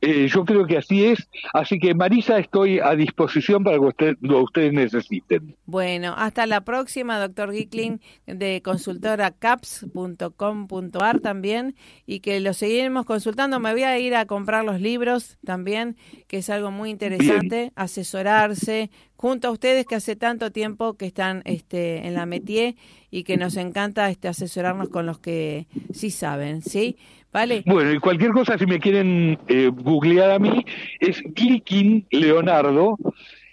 [0.00, 1.28] Eh, yo creo que así es.
[1.52, 5.56] Así que Marisa, estoy a disposición para que lo ustedes necesiten.
[5.66, 11.74] Bueno, hasta la próxima, doctor Gickling, de consultora caps.com.ar también,
[12.06, 13.60] y que lo seguiremos consultando.
[13.60, 15.96] Me voy a ir a comprar los libros también,
[16.28, 21.42] que es algo muy interesante, asesorarse junto a ustedes que hace tanto tiempo que están
[21.44, 22.76] este, en la métier
[23.10, 26.96] y que nos encanta este, asesorarnos con los que sí saben, ¿sí?
[27.32, 27.62] Vale.
[27.64, 30.64] Bueno, y cualquier cosa, si me quieren eh, googlear a mí,
[30.98, 32.98] es Glickin Leonardo,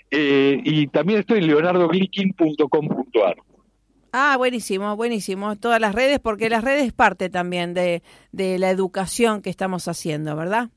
[0.10, 3.38] eh, y también estoy en leonardoglickin.com.ar.
[4.14, 5.58] Ah, buenísimo, buenísimo.
[5.58, 10.36] Todas las redes, porque las redes parte también de, de la educación que estamos haciendo,
[10.36, 10.70] ¿verdad?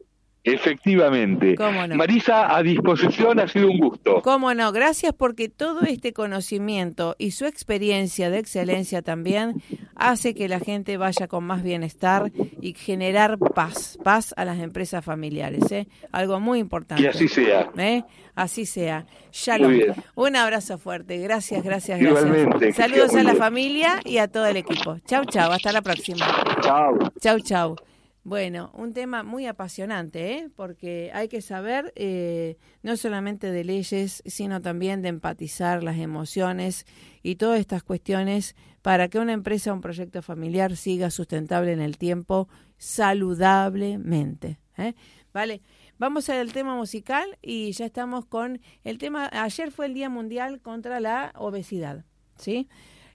[0.42, 1.54] Efectivamente.
[1.94, 4.22] Marisa, a disposición, ha sido un gusto.
[4.22, 9.62] Cómo no, gracias porque todo este conocimiento y su experiencia de excelencia también
[9.96, 15.04] hace que la gente vaya con más bienestar y generar paz, paz a las empresas
[15.04, 15.86] familiares, ¿eh?
[16.10, 17.02] Algo muy importante.
[17.02, 17.70] Y así sea.
[17.76, 18.02] ¿Eh?
[18.34, 19.04] Así sea.
[19.32, 19.74] Shalom.
[20.14, 21.18] Un abrazo fuerte.
[21.18, 22.76] Gracias, gracias, gracias.
[22.76, 24.96] Saludos a la familia y a todo el equipo.
[25.06, 25.52] Chau, chau.
[25.52, 26.26] Hasta la próxima.
[26.62, 26.98] Chau.
[27.20, 27.76] Chau, chau.
[28.22, 30.50] Bueno, un tema muy apasionante, ¿eh?
[30.54, 36.84] porque hay que saber eh, no solamente de leyes, sino también de empatizar las emociones
[37.22, 41.80] y todas estas cuestiones para que una empresa o un proyecto familiar siga sustentable en
[41.80, 44.58] el tiempo saludablemente.
[44.76, 44.94] ¿eh?
[45.32, 45.62] Vale,
[45.98, 49.30] vamos al tema musical y ya estamos con el tema.
[49.32, 52.04] Ayer fue el Día Mundial contra la Obesidad,
[52.36, 52.68] ¿sí?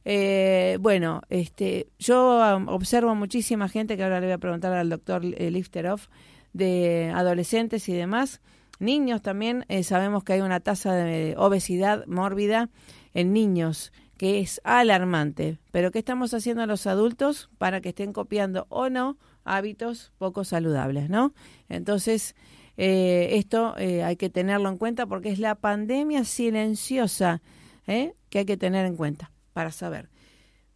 [0.07, 4.89] Eh, bueno, este, yo um, observo muchísima gente, que ahora le voy a preguntar al
[4.89, 6.07] doctor eh, Lifteroff,
[6.53, 8.39] de adolescentes y demás,
[8.79, 12.69] niños también, eh, sabemos que hay una tasa de obesidad mórbida
[13.15, 15.57] en niños que es alarmante.
[15.71, 21.09] Pero ¿qué estamos haciendo los adultos para que estén copiando o no hábitos poco saludables,
[21.09, 21.33] no?
[21.67, 22.35] Entonces,
[22.77, 27.41] esto hay que tenerlo en cuenta porque es la pandemia silenciosa
[27.85, 30.09] que hay que tener en cuenta para saber.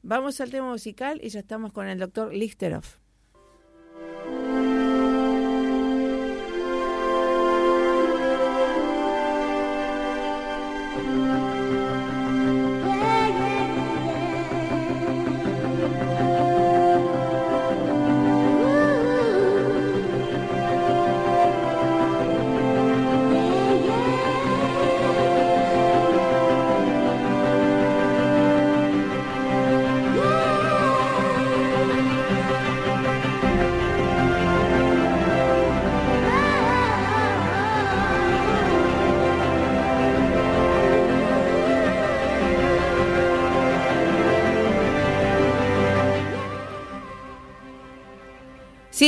[0.04, 2.96] Vamos al tema musical y ya estamos con el doctor Lichterhoff.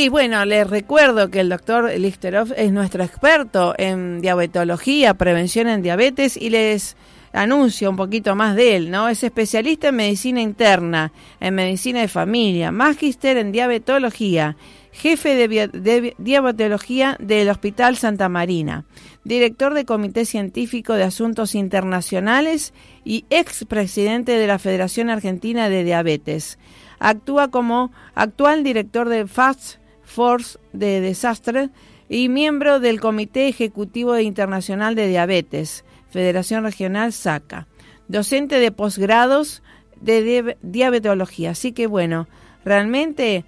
[0.09, 6.37] Bueno, les recuerdo que el doctor Lichterov es nuestro experto en diabetología, prevención en diabetes
[6.37, 6.95] y les
[7.33, 9.09] anuncio un poquito más de él, ¿no?
[9.09, 14.57] Es especialista en medicina interna, en medicina de familia, magíster en diabetología,
[14.91, 18.85] jefe de, diabetología del Hospital Santa Marina,
[19.23, 22.73] director de Comité Científico de Asuntos Internacionales
[23.05, 26.57] y expresidente de la Federación Argentina de Diabetes.
[26.99, 29.80] Actúa como actual director de Fast
[30.13, 31.69] Force de Desastre
[32.09, 37.67] y miembro del Comité Ejecutivo Internacional de Diabetes, Federación Regional SACA.
[38.09, 39.63] Docente de posgrados
[40.01, 41.51] de diabetología.
[41.51, 42.27] Así que bueno,
[42.65, 43.45] realmente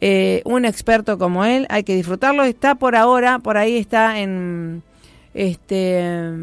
[0.00, 2.44] eh, un experto como él, hay que disfrutarlo.
[2.44, 4.82] Está por ahora, por ahí está en
[5.34, 6.34] este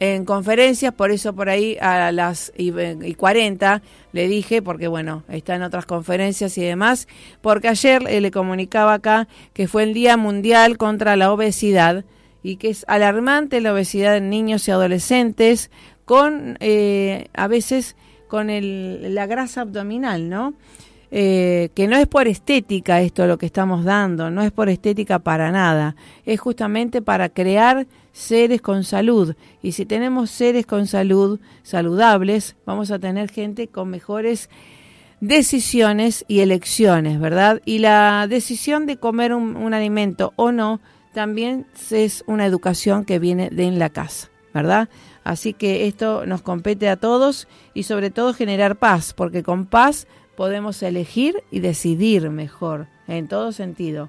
[0.00, 2.72] en conferencias, por eso por ahí a las y,
[3.14, 3.82] 40
[4.12, 7.06] le dije, porque bueno, está en otras conferencias y demás,
[7.42, 12.04] porque ayer le comunicaba acá que fue el Día Mundial contra la Obesidad
[12.42, 15.70] y que es alarmante la obesidad en niños y adolescentes
[16.06, 17.94] con eh, a veces
[18.26, 20.54] con el, la grasa abdominal, ¿no?
[21.12, 25.18] Eh, que no es por estética esto lo que estamos dando, no es por estética
[25.18, 29.34] para nada, es justamente para crear seres con salud.
[29.60, 34.48] Y si tenemos seres con salud, saludables, vamos a tener gente con mejores
[35.20, 37.60] decisiones y elecciones, ¿verdad?
[37.64, 40.80] Y la decisión de comer un, alimento o no
[41.12, 44.88] también es una educación que viene de en la casa, ¿verdad?
[45.22, 50.06] Así que esto nos compete a todos y sobre todo generar paz, porque con paz
[50.40, 54.08] podemos elegir y decidir mejor en todo sentido.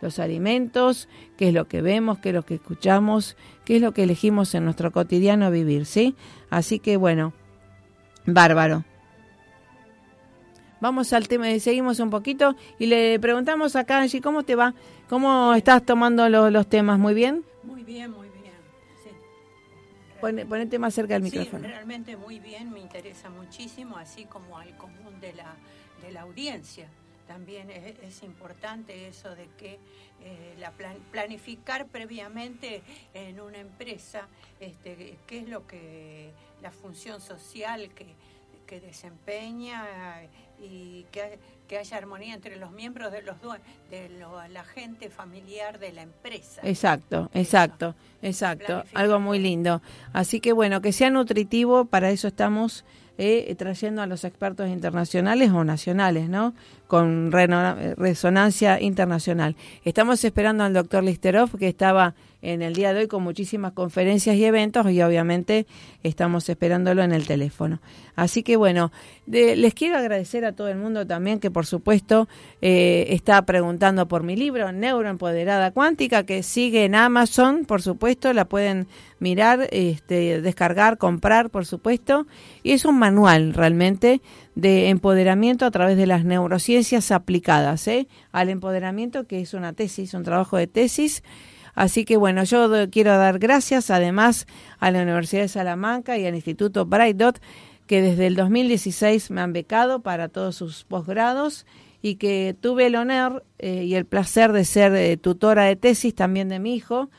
[0.00, 3.90] Los alimentos, qué es lo que vemos, qué es lo que escuchamos, qué es lo
[3.90, 6.14] que elegimos en nuestro cotidiano vivir, ¿sí?
[6.50, 7.32] Así que bueno,
[8.26, 8.84] bárbaro.
[10.80, 14.74] Vamos al tema, seguimos un poquito y le preguntamos a Angie, ¿cómo te va?
[15.08, 17.00] ¿Cómo estás tomando los, temas?
[17.00, 17.42] ¿Muy bien?
[17.64, 18.54] Muy bien, muy bien.
[19.02, 20.44] Sí.
[20.44, 21.66] ponete más cerca del micrófono.
[21.66, 25.56] realmente muy bien, me interesa muchísimo, así como al común de la
[26.02, 26.88] de la audiencia.
[27.26, 29.78] También es, importante eso de que
[30.20, 30.72] eh, la
[31.10, 32.82] planificar previamente
[33.14, 34.28] en una empresa
[34.60, 38.06] este, qué es lo que la función social que,
[38.66, 39.86] que desempeña
[40.60, 41.38] y que,
[41.68, 43.36] que, haya armonía entre los miembros de los
[43.90, 44.08] de
[44.50, 46.60] la gente familiar de la empresa.
[46.64, 49.82] Exacto, exacto, exacto, algo muy lindo.
[50.12, 52.84] Así que bueno, que sea nutritivo, para eso estamos
[53.18, 56.54] eh, trayendo a los expertos internacionales o nacionales, ¿no?
[56.86, 59.54] Con resonancia internacional.
[59.84, 64.36] Estamos esperando al doctor Listerov, que estaba en el día de hoy con muchísimas conferencias
[64.36, 65.66] y eventos y obviamente
[66.02, 67.80] estamos esperándolo en el teléfono.
[68.16, 68.90] Así que bueno,
[69.26, 72.28] les quiero agradecer a todo el mundo también que por supuesto
[72.60, 78.44] eh, está preguntando por mi libro Neuroempoderada Cuántica que sigue en Amazon, por supuesto, la
[78.44, 78.86] pueden
[79.18, 82.26] mirar, este, descargar, comprar, por supuesto,
[82.62, 84.20] y es un manual realmente
[84.54, 88.08] de empoderamiento a través de las neurociencias aplicadas ¿eh?
[88.32, 91.22] al empoderamiento, que es una tesis, un trabajo de tesis
[91.74, 94.46] Así que bueno, yo quiero dar gracias además
[94.78, 97.40] a la Universidad de Salamanca y al Instituto Bright Dot
[97.86, 101.66] que desde el 2016 me han becado para todos sus posgrados
[102.00, 106.14] y que tuve el honor eh, y el placer de ser eh, tutora de tesis
[106.14, 107.10] también de mi hijo,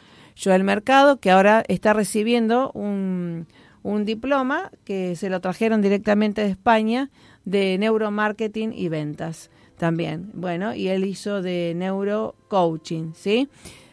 [0.42, 3.48] Joel Mercado, que ahora está recibiendo un,
[3.84, 7.12] un diploma que se lo trajeron directamente de España
[7.46, 10.32] de neuromarketing y ventas también.
[10.34, 13.50] Bueno, y él hizo de neurocoaching, ¿sí?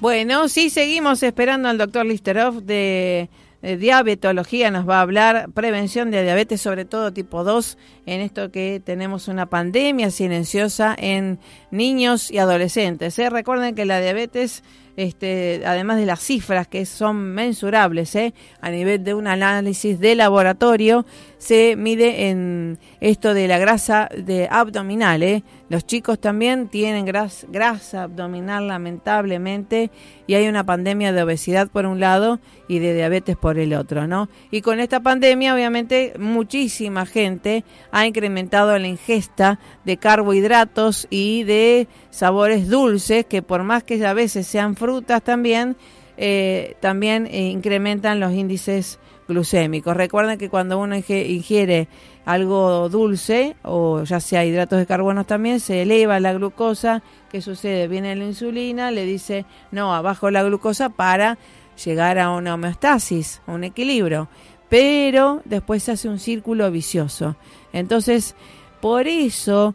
[0.00, 3.28] Bueno, sí, seguimos esperando al doctor Listerov de,
[3.62, 4.70] diabetología.
[4.70, 7.76] Nos va a hablar prevención de diabetes, sobre todo tipo 2,
[8.06, 11.40] en esto que tenemos una pandemia silenciosa en
[11.72, 13.18] niños y adolescentes.
[13.18, 13.28] ¿eh?
[13.28, 14.62] Recuerden que la diabetes
[14.98, 18.34] este, además de las cifras que son mensurables ¿eh?
[18.60, 21.06] a nivel de un análisis de laboratorio,
[21.38, 25.22] se mide en esto de la grasa de abdominal.
[25.22, 25.44] ¿eh?
[25.68, 29.90] Los chicos también tienen grasa abdominal lamentablemente
[30.26, 34.06] y hay una pandemia de obesidad por un lado y de diabetes por el otro,
[34.06, 34.30] ¿no?
[34.50, 41.86] Y con esta pandemia obviamente muchísima gente ha incrementado la ingesta de carbohidratos y de
[42.08, 45.76] sabores dulces que por más que a veces sean frutas también,
[46.16, 48.98] eh, también eh, incrementan los índices
[49.28, 49.96] glucémicos.
[49.96, 51.86] Recuerden que cuando uno ingiere
[52.24, 57.02] algo dulce o ya sea hidratos de carbono también, se eleva la glucosa.
[57.30, 57.86] ¿Qué sucede?
[57.86, 61.38] Viene la insulina, le dice no, abajo la glucosa para
[61.84, 64.28] llegar a una homeostasis, a un equilibrio.
[64.68, 67.36] Pero después se hace un círculo vicioso.
[67.72, 68.34] Entonces,
[68.80, 69.74] por eso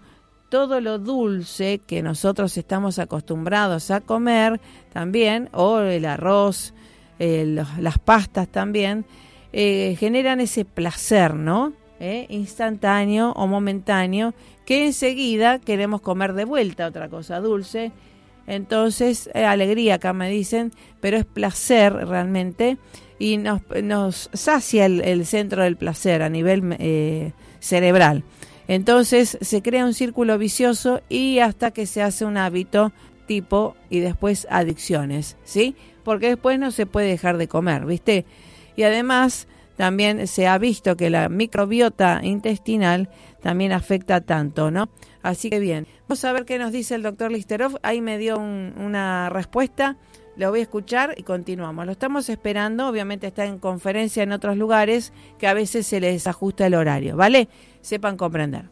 [0.50, 6.76] todo lo dulce que nosotros estamos acostumbrados a comer también, o el arroz,
[7.18, 9.04] las pastas también,
[9.54, 11.74] eh, generan ese placer, ¿no?
[12.00, 14.34] Eh, instantáneo o momentáneo,
[14.66, 17.92] que enseguida queremos comer de vuelta otra cosa dulce.
[18.48, 22.78] Entonces, eh, alegría acá me dicen, pero es placer realmente
[23.20, 28.24] y nos, nos sacia el, centro del placer a nivel cerebral.
[28.68, 32.92] Entonces se crea un círculo vicioso y hasta que se hace un hábito
[33.28, 35.76] tipo y después adicciones, ¿sí?
[36.04, 38.26] Porque después no se puede dejar de comer, ¿viste?
[38.76, 39.48] Y además
[39.78, 43.10] también se ha visto que la microbiota intestinal
[43.42, 44.90] también afecta tanto, ¿no?
[45.22, 47.80] Así que bien, vamos a ver qué nos dice el doctor Listerov.
[47.82, 49.98] Ahí me dio una respuesta,
[50.36, 51.86] lo voy a escuchar y continuamos.
[51.86, 56.28] Lo estamos esperando, obviamente está en conferencia en otros lugares que a veces se les
[56.28, 57.50] ajusta el horario, ¿vale?
[57.82, 58.70] sepan comprender.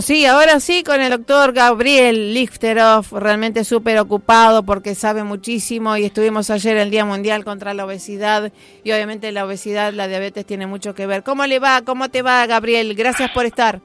[0.00, 6.04] Sí, ahora sí con el doctor Gabriel Lichteroff, realmente súper ocupado porque sabe muchísimo y
[6.04, 10.66] estuvimos ayer el Día Mundial contra la Obesidad y obviamente la obesidad, la diabetes tiene
[10.66, 11.22] mucho que ver.
[11.22, 11.82] ¿Cómo le va?
[11.82, 12.94] ¿Cómo te va, Gabriel?
[12.94, 13.80] Gracias por estar.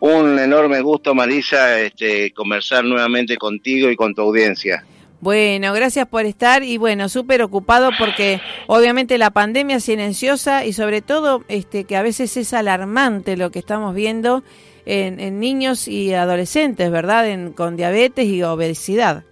[0.00, 4.84] Un enorme gusto, Marisa, este, conversar nuevamente contigo y con tu audiencia.
[5.24, 11.00] Bueno, gracias por estar y bueno, súper ocupado porque obviamente la pandemia silenciosa y sobre
[11.00, 14.44] todo este que a veces es alarmante lo que estamos viendo
[14.84, 17.26] en, niños y adolescentes, ¿verdad?
[17.26, 19.24] En, con diabetes y obesidad.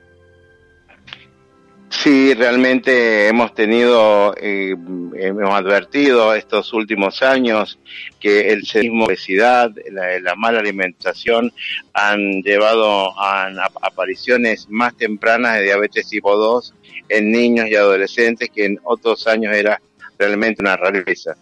[1.93, 4.75] Sí, realmente hemos tenido, eh,
[5.15, 7.79] hemos advertido estos últimos años
[8.19, 11.53] que el sedismo, obesidad, la, mala alimentación
[11.93, 16.75] han llevado a, apariciones más tempranas de diabetes tipo 2
[17.11, 19.81] en niños y adolescentes que en otros años era
[20.19, 21.37] realmente una rareza.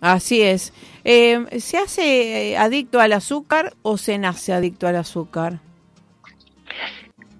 [0.00, 0.72] Así es.
[1.04, 5.58] Eh, ¿Se hace eh, adicto al azúcar o se nace adicto al azúcar?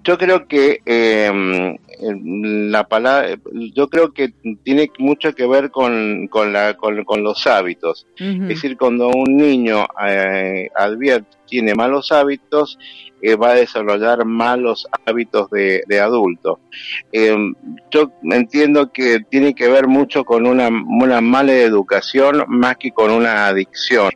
[0.06, 3.36] Yo creo que eh, la palabra,
[3.74, 4.32] yo creo que
[4.62, 8.06] tiene mucho que ver con, con, la, con, los hábitos.
[8.16, 12.78] Es decir, cuando un niño eh, advierte, tiene malos hábitos,
[13.20, 16.60] eh, va a desarrollar malos hábitos de, de adulto.
[17.10, 17.36] Eh,
[17.90, 23.10] yo entiendo que tiene que ver mucho con una, una mala educación más que con
[23.10, 24.12] una adicción.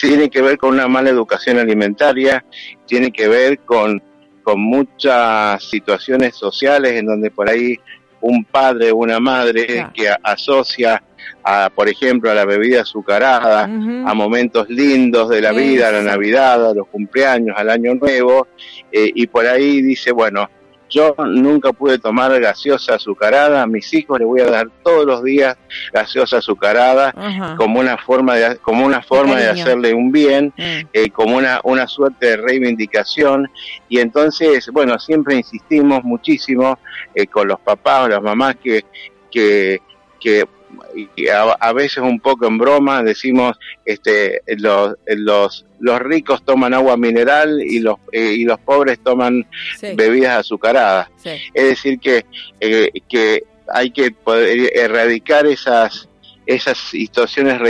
[0.00, 2.44] tiene que ver con una mala educación alimentaria,
[2.86, 4.02] tiene que ver con
[4.46, 7.80] con muchas situaciones sociales en donde por ahí
[8.20, 11.02] un padre o una madre que asocia
[11.42, 16.02] a, por ejemplo, a la bebida azucarada, a momentos lindos de la vida, a la
[16.02, 18.46] Navidad, a los cumpleaños, al Año Nuevo,
[18.92, 20.48] eh, y por ahí dice, bueno,
[20.88, 25.22] yo nunca pude tomar gaseosa azucarada, a mis hijos les voy a dar todos los
[25.22, 25.56] días
[25.92, 27.14] gaseosa azucarada
[27.56, 30.88] como una forma de como una forma de hacerle un bien, mm.
[30.92, 33.50] eh, como una una suerte de reivindicación.
[33.88, 36.78] Y entonces bueno siempre insistimos muchísimo
[37.14, 38.84] eh, con los papás o las mamás que
[39.30, 39.80] que
[40.20, 40.46] que
[40.94, 46.96] y a, veces un poco en broma decimos este los los los ricos toman agua
[46.96, 49.46] mineral y los eh, y los pobres toman
[49.94, 51.08] bebidas azucaradas.
[51.54, 52.24] Es decir que
[52.60, 56.08] eh, que hay que poder erradicar esas
[56.46, 57.60] esas situaciones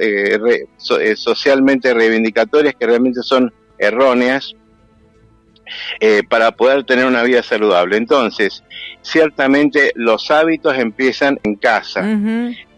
[0.00, 0.66] eh,
[1.16, 4.54] socialmente reivindicatorias que realmente son erróneas
[6.00, 7.96] eh, para poder tener una vida saludable.
[7.96, 8.62] Entonces,
[9.02, 12.02] ciertamente los hábitos empiezan en casa.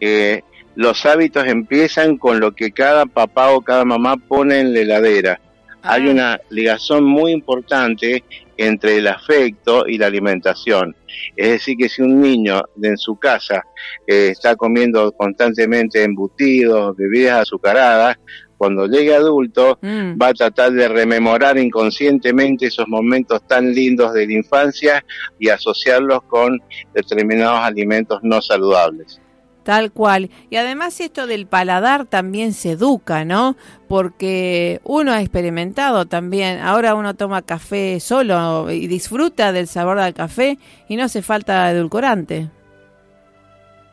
[0.01, 0.43] Eh,
[0.75, 5.41] los hábitos empiezan con lo que cada papá o cada mamá pone en la heladera.
[5.83, 6.11] Hay ah.
[6.11, 8.25] una ligación muy importante
[8.57, 10.97] entre el afecto y la alimentación.
[11.37, 13.65] Es decir, que si un niño en su casa
[14.07, 18.17] eh, está comiendo constantemente embutidos, bebidas azucaradas,
[18.65, 20.19] cuando llegue adulto mm.
[20.19, 25.05] va a tratar de rememorar inconscientemente esos momentos tan lindos de la infancia
[25.39, 26.63] y asociarlos con
[26.95, 29.21] determinados alimentos no saludables.
[29.65, 30.31] Tal cual.
[30.49, 33.55] Y además esto del paladar también se educa, ¿no?
[33.87, 40.15] Porque uno ha experimentado también, ahora uno toma café solo y disfruta del sabor del
[40.15, 40.59] café
[40.89, 42.49] y no hace falta edulcorante.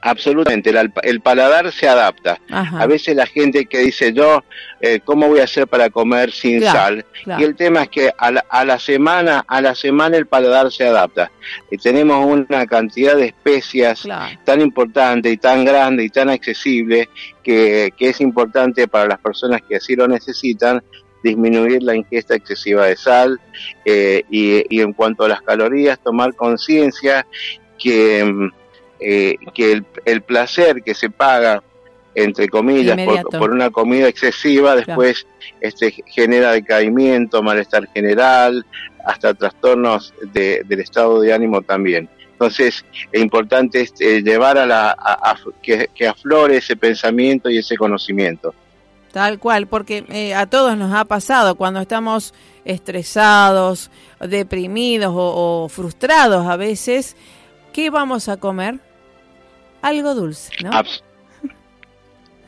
[0.03, 0.73] Absolutamente,
[1.03, 2.39] el, paladar se adapta.
[2.49, 4.43] A veces la gente que dice yo,
[4.79, 7.05] eh, ¿cómo voy a hacer para comer sin sal?
[7.37, 11.31] Y el tema es que a la, semana, a la semana el paladar se adapta.
[11.69, 14.07] Y tenemos una cantidad de especias
[14.43, 17.09] tan importante y tan grande y tan accesible
[17.43, 20.81] que, es importante para las personas que así lo necesitan
[21.23, 23.39] disminuir la ingesta excesiva de sal
[23.85, 27.27] eh, y, y en cuanto a las calorías, tomar conciencia
[27.77, 28.49] que mm,
[29.01, 31.63] eh, que el, placer que se paga
[32.13, 32.99] entre comillas
[33.31, 35.25] por, una comida excesiva después
[35.59, 38.63] este genera decaimiento malestar general
[39.03, 42.09] hasta trastornos del estado de ánimo también.
[42.33, 44.95] Entonces es importante este, llevar a la
[45.61, 48.53] que, aflore ese pensamiento y ese conocimiento.
[49.11, 52.33] Tal cual, porque eh, a todos nos ha pasado cuando estamos
[52.65, 57.15] estresados, deprimidos o, o frustrados a veces,
[57.73, 58.79] ¿qué vamos a comer?
[59.81, 60.71] Algo dulce, ¿no?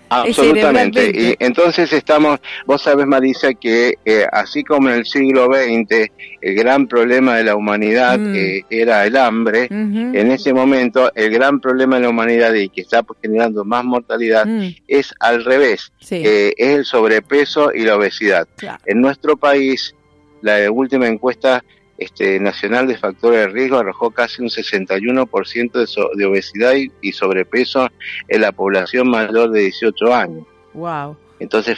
[0.10, 1.12] absolutamente.
[1.14, 6.12] Y entonces estamos, vos sabes, Marisa, que eh, así como en el siglo XX
[6.42, 8.36] el gran problema de la humanidad mm.
[8.36, 12.82] eh, era el hambre, en ese momento el gran problema de la humanidad y que
[12.82, 14.76] está generando más mortalidad mm.
[14.88, 18.48] es al revés, eh, es el sobrepeso y la obesidad.
[18.86, 19.96] En nuestro país,
[20.42, 21.64] la última encuesta
[21.98, 27.90] este, nacional de factores de riesgo arrojó casi un 61% de, de obesidad y, sobrepeso
[28.28, 30.46] en la población mayor de 18 años.
[30.74, 31.16] Wow.
[31.40, 31.78] Entonces,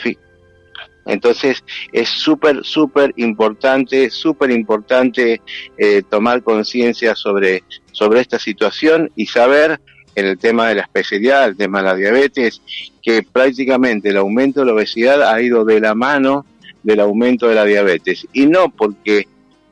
[1.06, 5.42] entonces es súper, súper importante, súper importante
[5.78, 9.80] eh, tomar conciencia sobre, sobre esta situación y saber
[10.16, 12.62] en el tema de la especialidad, el tema de la diabetes,
[13.04, 16.46] que prácticamente el aumento de la obesidad ha ido de la mano
[16.84, 18.26] del aumento de la diabetes.
[18.32, 19.28] Y no porque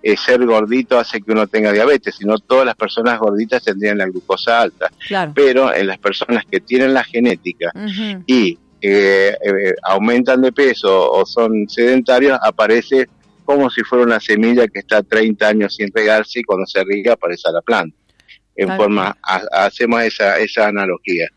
[0.05, 4.05] eh, ser gordito hace que uno tenga diabetes, sino todas las personas gorditas tendrían la
[4.05, 4.91] glucosa alta.
[5.33, 7.71] Pero en las personas que tienen la genética
[8.27, 13.07] y eh, eh, aumentan de peso o son sedentarios, aparece
[13.45, 17.13] como si fuera una semilla que está 30 años sin regarse y cuando se riega
[17.13, 17.95] aparece la planta.
[18.57, 21.29] En forma, hacemos esa, esa analogía.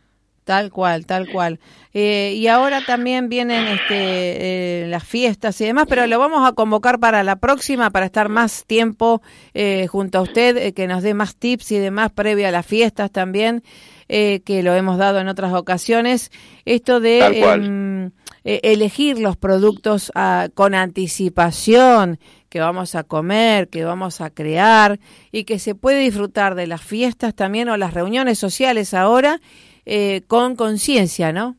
[0.46, 1.58] Tal cual, tal cual.
[1.92, 6.52] Eh, y ahora también vienen este, eh, las fiestas y demás, pero lo vamos a
[6.52, 9.22] convocar para la próxima, para estar más tiempo
[9.54, 13.10] eh, junto a usted, que nos dé más tips y demás previa a las fiestas
[13.10, 13.64] también,
[14.06, 16.30] que lo hemos dado en otras ocasiones.
[16.64, 18.10] Esto de em,
[18.44, 22.20] elegir los productos ah, con anticipación
[22.50, 25.00] que vamos a comer, que vamos a crear
[25.32, 29.40] y que se puede disfrutar de las fiestas también o las reuniones sociales ahora
[29.86, 31.56] eh, con conciencia, ¿no?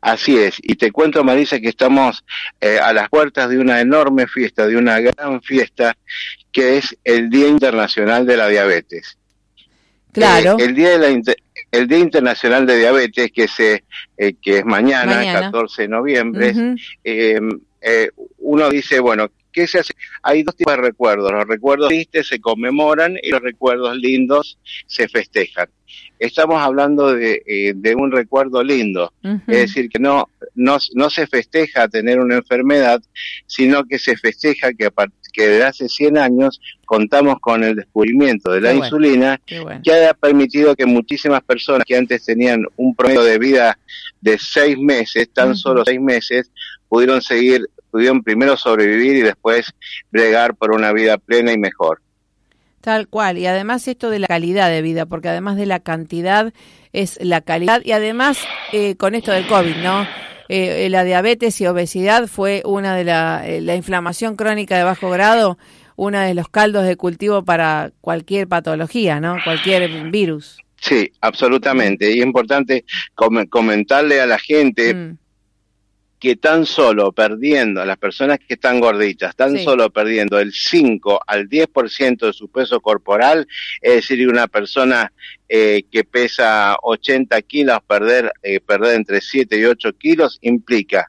[0.00, 2.24] Así es, y te cuento, Marisa, que estamos
[2.62, 5.96] eh, a las puertas de una enorme fiesta, de una gran fiesta,
[6.50, 9.18] que es el Día Internacional de la Diabetes.
[10.12, 10.56] Claro.
[10.58, 11.34] Eh, el, día de la
[11.72, 13.84] el Día Internacional de Diabetes, que, se,
[14.16, 16.54] que es mañana, 14 de noviembre,
[18.38, 19.94] uno dice, bueno, ¿qué se hace?
[20.22, 21.30] Hay dos tipos de recuerdos.
[21.32, 25.68] Los recuerdos tristes se conmemoran y los recuerdos lindos se festejan.
[26.18, 31.26] Estamos hablando de, eh, de un recuerdo lindo, es decir, que no, no, no se
[31.26, 33.00] festeja tener una enfermedad,
[33.46, 37.76] sino que se festeja que a partir que desde hace 100 años contamos con el
[37.76, 43.22] descubrimiento de la insulina, que ha permitido que muchísimas personas que antes tenían un promedio
[43.22, 43.78] de vida
[44.20, 46.50] de 6 meses, tan solo 6 meses,
[46.88, 49.72] pudieron seguir, pudieron primero sobrevivir y después
[50.10, 52.00] bregar por una vida plena y mejor.
[52.80, 56.52] Tal cual, y además esto de la calidad de vida, porque además de la cantidad
[56.92, 58.38] es la calidad, y además
[58.72, 60.06] eh, con esto del COVID, ¿no?
[60.48, 64.84] Eh, eh, la diabetes y obesidad fue una de la, eh, la inflamación crónica de
[64.84, 65.58] bajo grado,
[65.96, 69.36] uno de los caldos de cultivo para cualquier patología, ¿no?
[69.44, 70.56] Cualquier virus.
[70.80, 72.10] Sí, absolutamente.
[72.10, 72.84] Y es importante
[73.50, 75.18] comentarle a la gente mm
[76.18, 81.48] que tan solo perdiendo, las personas que están gorditas, tan solo perdiendo el 5 al
[81.48, 83.46] 10% de su peso corporal,
[83.80, 85.12] es decir, una persona
[85.48, 91.06] eh, que pesa 80 kilos, perder, eh, perder entre 7 y 8 kilos, implica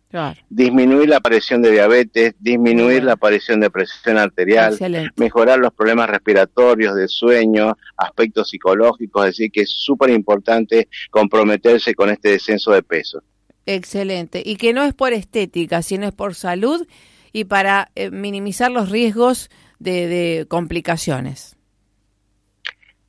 [0.50, 4.78] disminuir la aparición de diabetes, disminuir la aparición de presión arterial,
[5.16, 11.94] mejorar los problemas respiratorios, de sueño, aspectos psicológicos, es decir, que es súper importante comprometerse
[11.96, 13.24] con este descenso de peso.
[13.72, 14.42] Excelente.
[14.44, 16.88] Y que no es por estética, sino es por salud
[17.32, 21.56] y para eh, minimizar los riesgos de, complicaciones.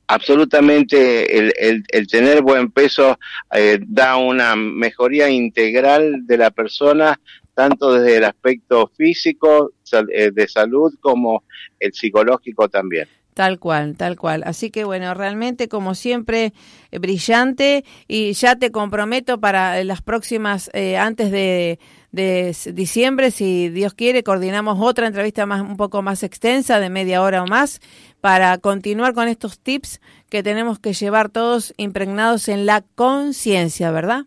[0.05, 3.17] Absolutamente, el, el, tener buen peso
[3.51, 7.19] eh, da una mejoría integral de la persona,
[7.55, 9.71] tanto desde el aspecto físico,
[10.13, 11.43] eh, de salud, como
[11.79, 13.07] el psicológico también.
[13.33, 14.43] Tal cual, tal cual.
[14.45, 16.53] Así que bueno, realmente como siempre,
[16.91, 21.79] eh, brillante y ya te comprometo para las próximas, eh, antes de,
[22.11, 27.21] de, diciembre, si Dios quiere, coordinamos otra entrevista más, un poco más extensa, de media
[27.21, 27.79] hora o más,
[28.19, 34.25] para continuar con estos tips que tenemos que llevar todos impregnados en la conciencia, ¿verdad?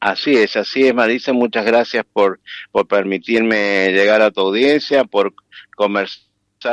[0.00, 1.34] Así es, así es, Marisa.
[1.34, 2.40] Muchas gracias por,
[2.72, 5.34] por permitirme llegar a tu audiencia, por
[5.76, 6.29] conversar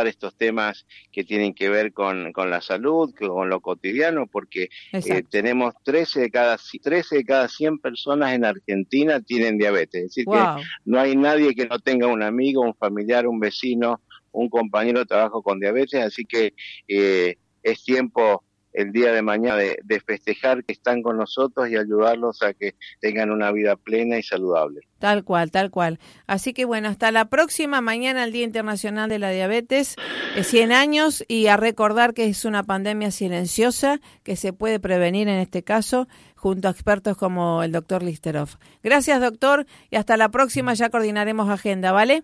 [0.07, 5.23] estos temas que tienen que ver con, con la salud, con lo cotidiano, porque eh,
[5.29, 10.01] tenemos 13 de, cada, 13 de cada 100 personas en Argentina tienen diabetes.
[10.01, 14.01] Es decir, que no hay nadie que no tenga un amigo, un familiar, un vecino,
[14.31, 16.53] un compañero de trabajo con diabetes, así que
[16.87, 18.43] eh, es tiempo
[18.77, 23.31] el día de mañana de, festejar que están con nosotros y ayudarlos a que tengan
[23.31, 24.81] una vida plena y saludable.
[24.99, 25.99] Tal cual, tal cual.
[26.27, 29.95] Así que bueno, hasta la próxima mañana, el Día Internacional de la Diabetes,
[30.39, 35.39] 100 años y a recordar que es una pandemia silenciosa que se puede prevenir en
[35.39, 38.59] este caso junto a expertos como el doctor Listerov.
[38.83, 42.23] Gracias, doctor, y hasta la próxima ya coordinaremos agenda, ¿vale?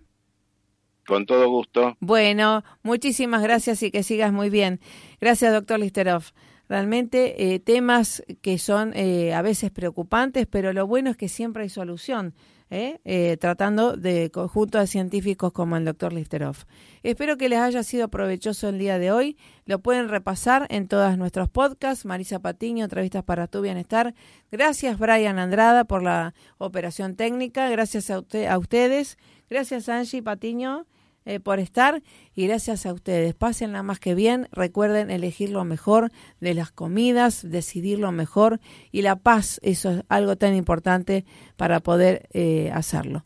[1.06, 1.98] Con todo gusto.
[2.00, 4.80] Bueno, muchísimas gracias y que sigas muy bien.
[5.20, 6.24] Gracias, doctor Listerov.
[6.70, 11.64] Realmente eh, temas que son eh, a veces preocupantes, pero lo bueno es que siempre
[11.64, 12.34] hay solución,
[12.70, 13.38] ¿eh?
[13.40, 16.56] tratando de conjunto de científicos como el doctor Listerov.
[17.04, 19.38] Espero que les haya sido provechoso el día de hoy.
[19.66, 22.06] Lo pueden repasar en todos nuestros podcasts.
[22.06, 24.16] Marisa Patiño, entrevistas para tu bienestar.
[24.50, 27.70] Gracias, Brian Andrada, por la operación técnica.
[27.70, 29.18] Gracias a, a ustedes.
[29.50, 30.86] Gracias, Angie Patiño
[31.26, 32.04] eh, por estar
[32.36, 33.34] y gracias a ustedes.
[33.34, 34.50] Pásenla más que bien.
[34.52, 38.60] Recuerden elegir lo mejor de las comidas, decidir lo mejor
[38.92, 41.24] y la paz, eso es algo tan importante
[41.56, 43.24] para poder eh, hacerlo.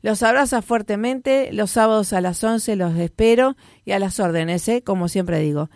[0.00, 1.52] Los abrazo fuertemente.
[1.52, 4.82] Los sábados a las 11 los espero y a las órdenes, ¿eh?
[4.82, 5.70] como siempre digo.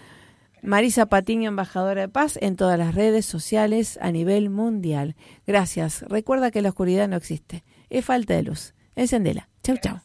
[0.63, 5.17] Marisa Patiño, embajadora de paz en todas las redes sociales a nivel mundial.
[5.47, 6.03] Gracias.
[6.03, 7.65] Recuerda que la oscuridad no existe.
[7.91, 8.75] Es falta de luz.
[8.95, 9.51] Encendela.
[9.65, 9.97] Chau, chau.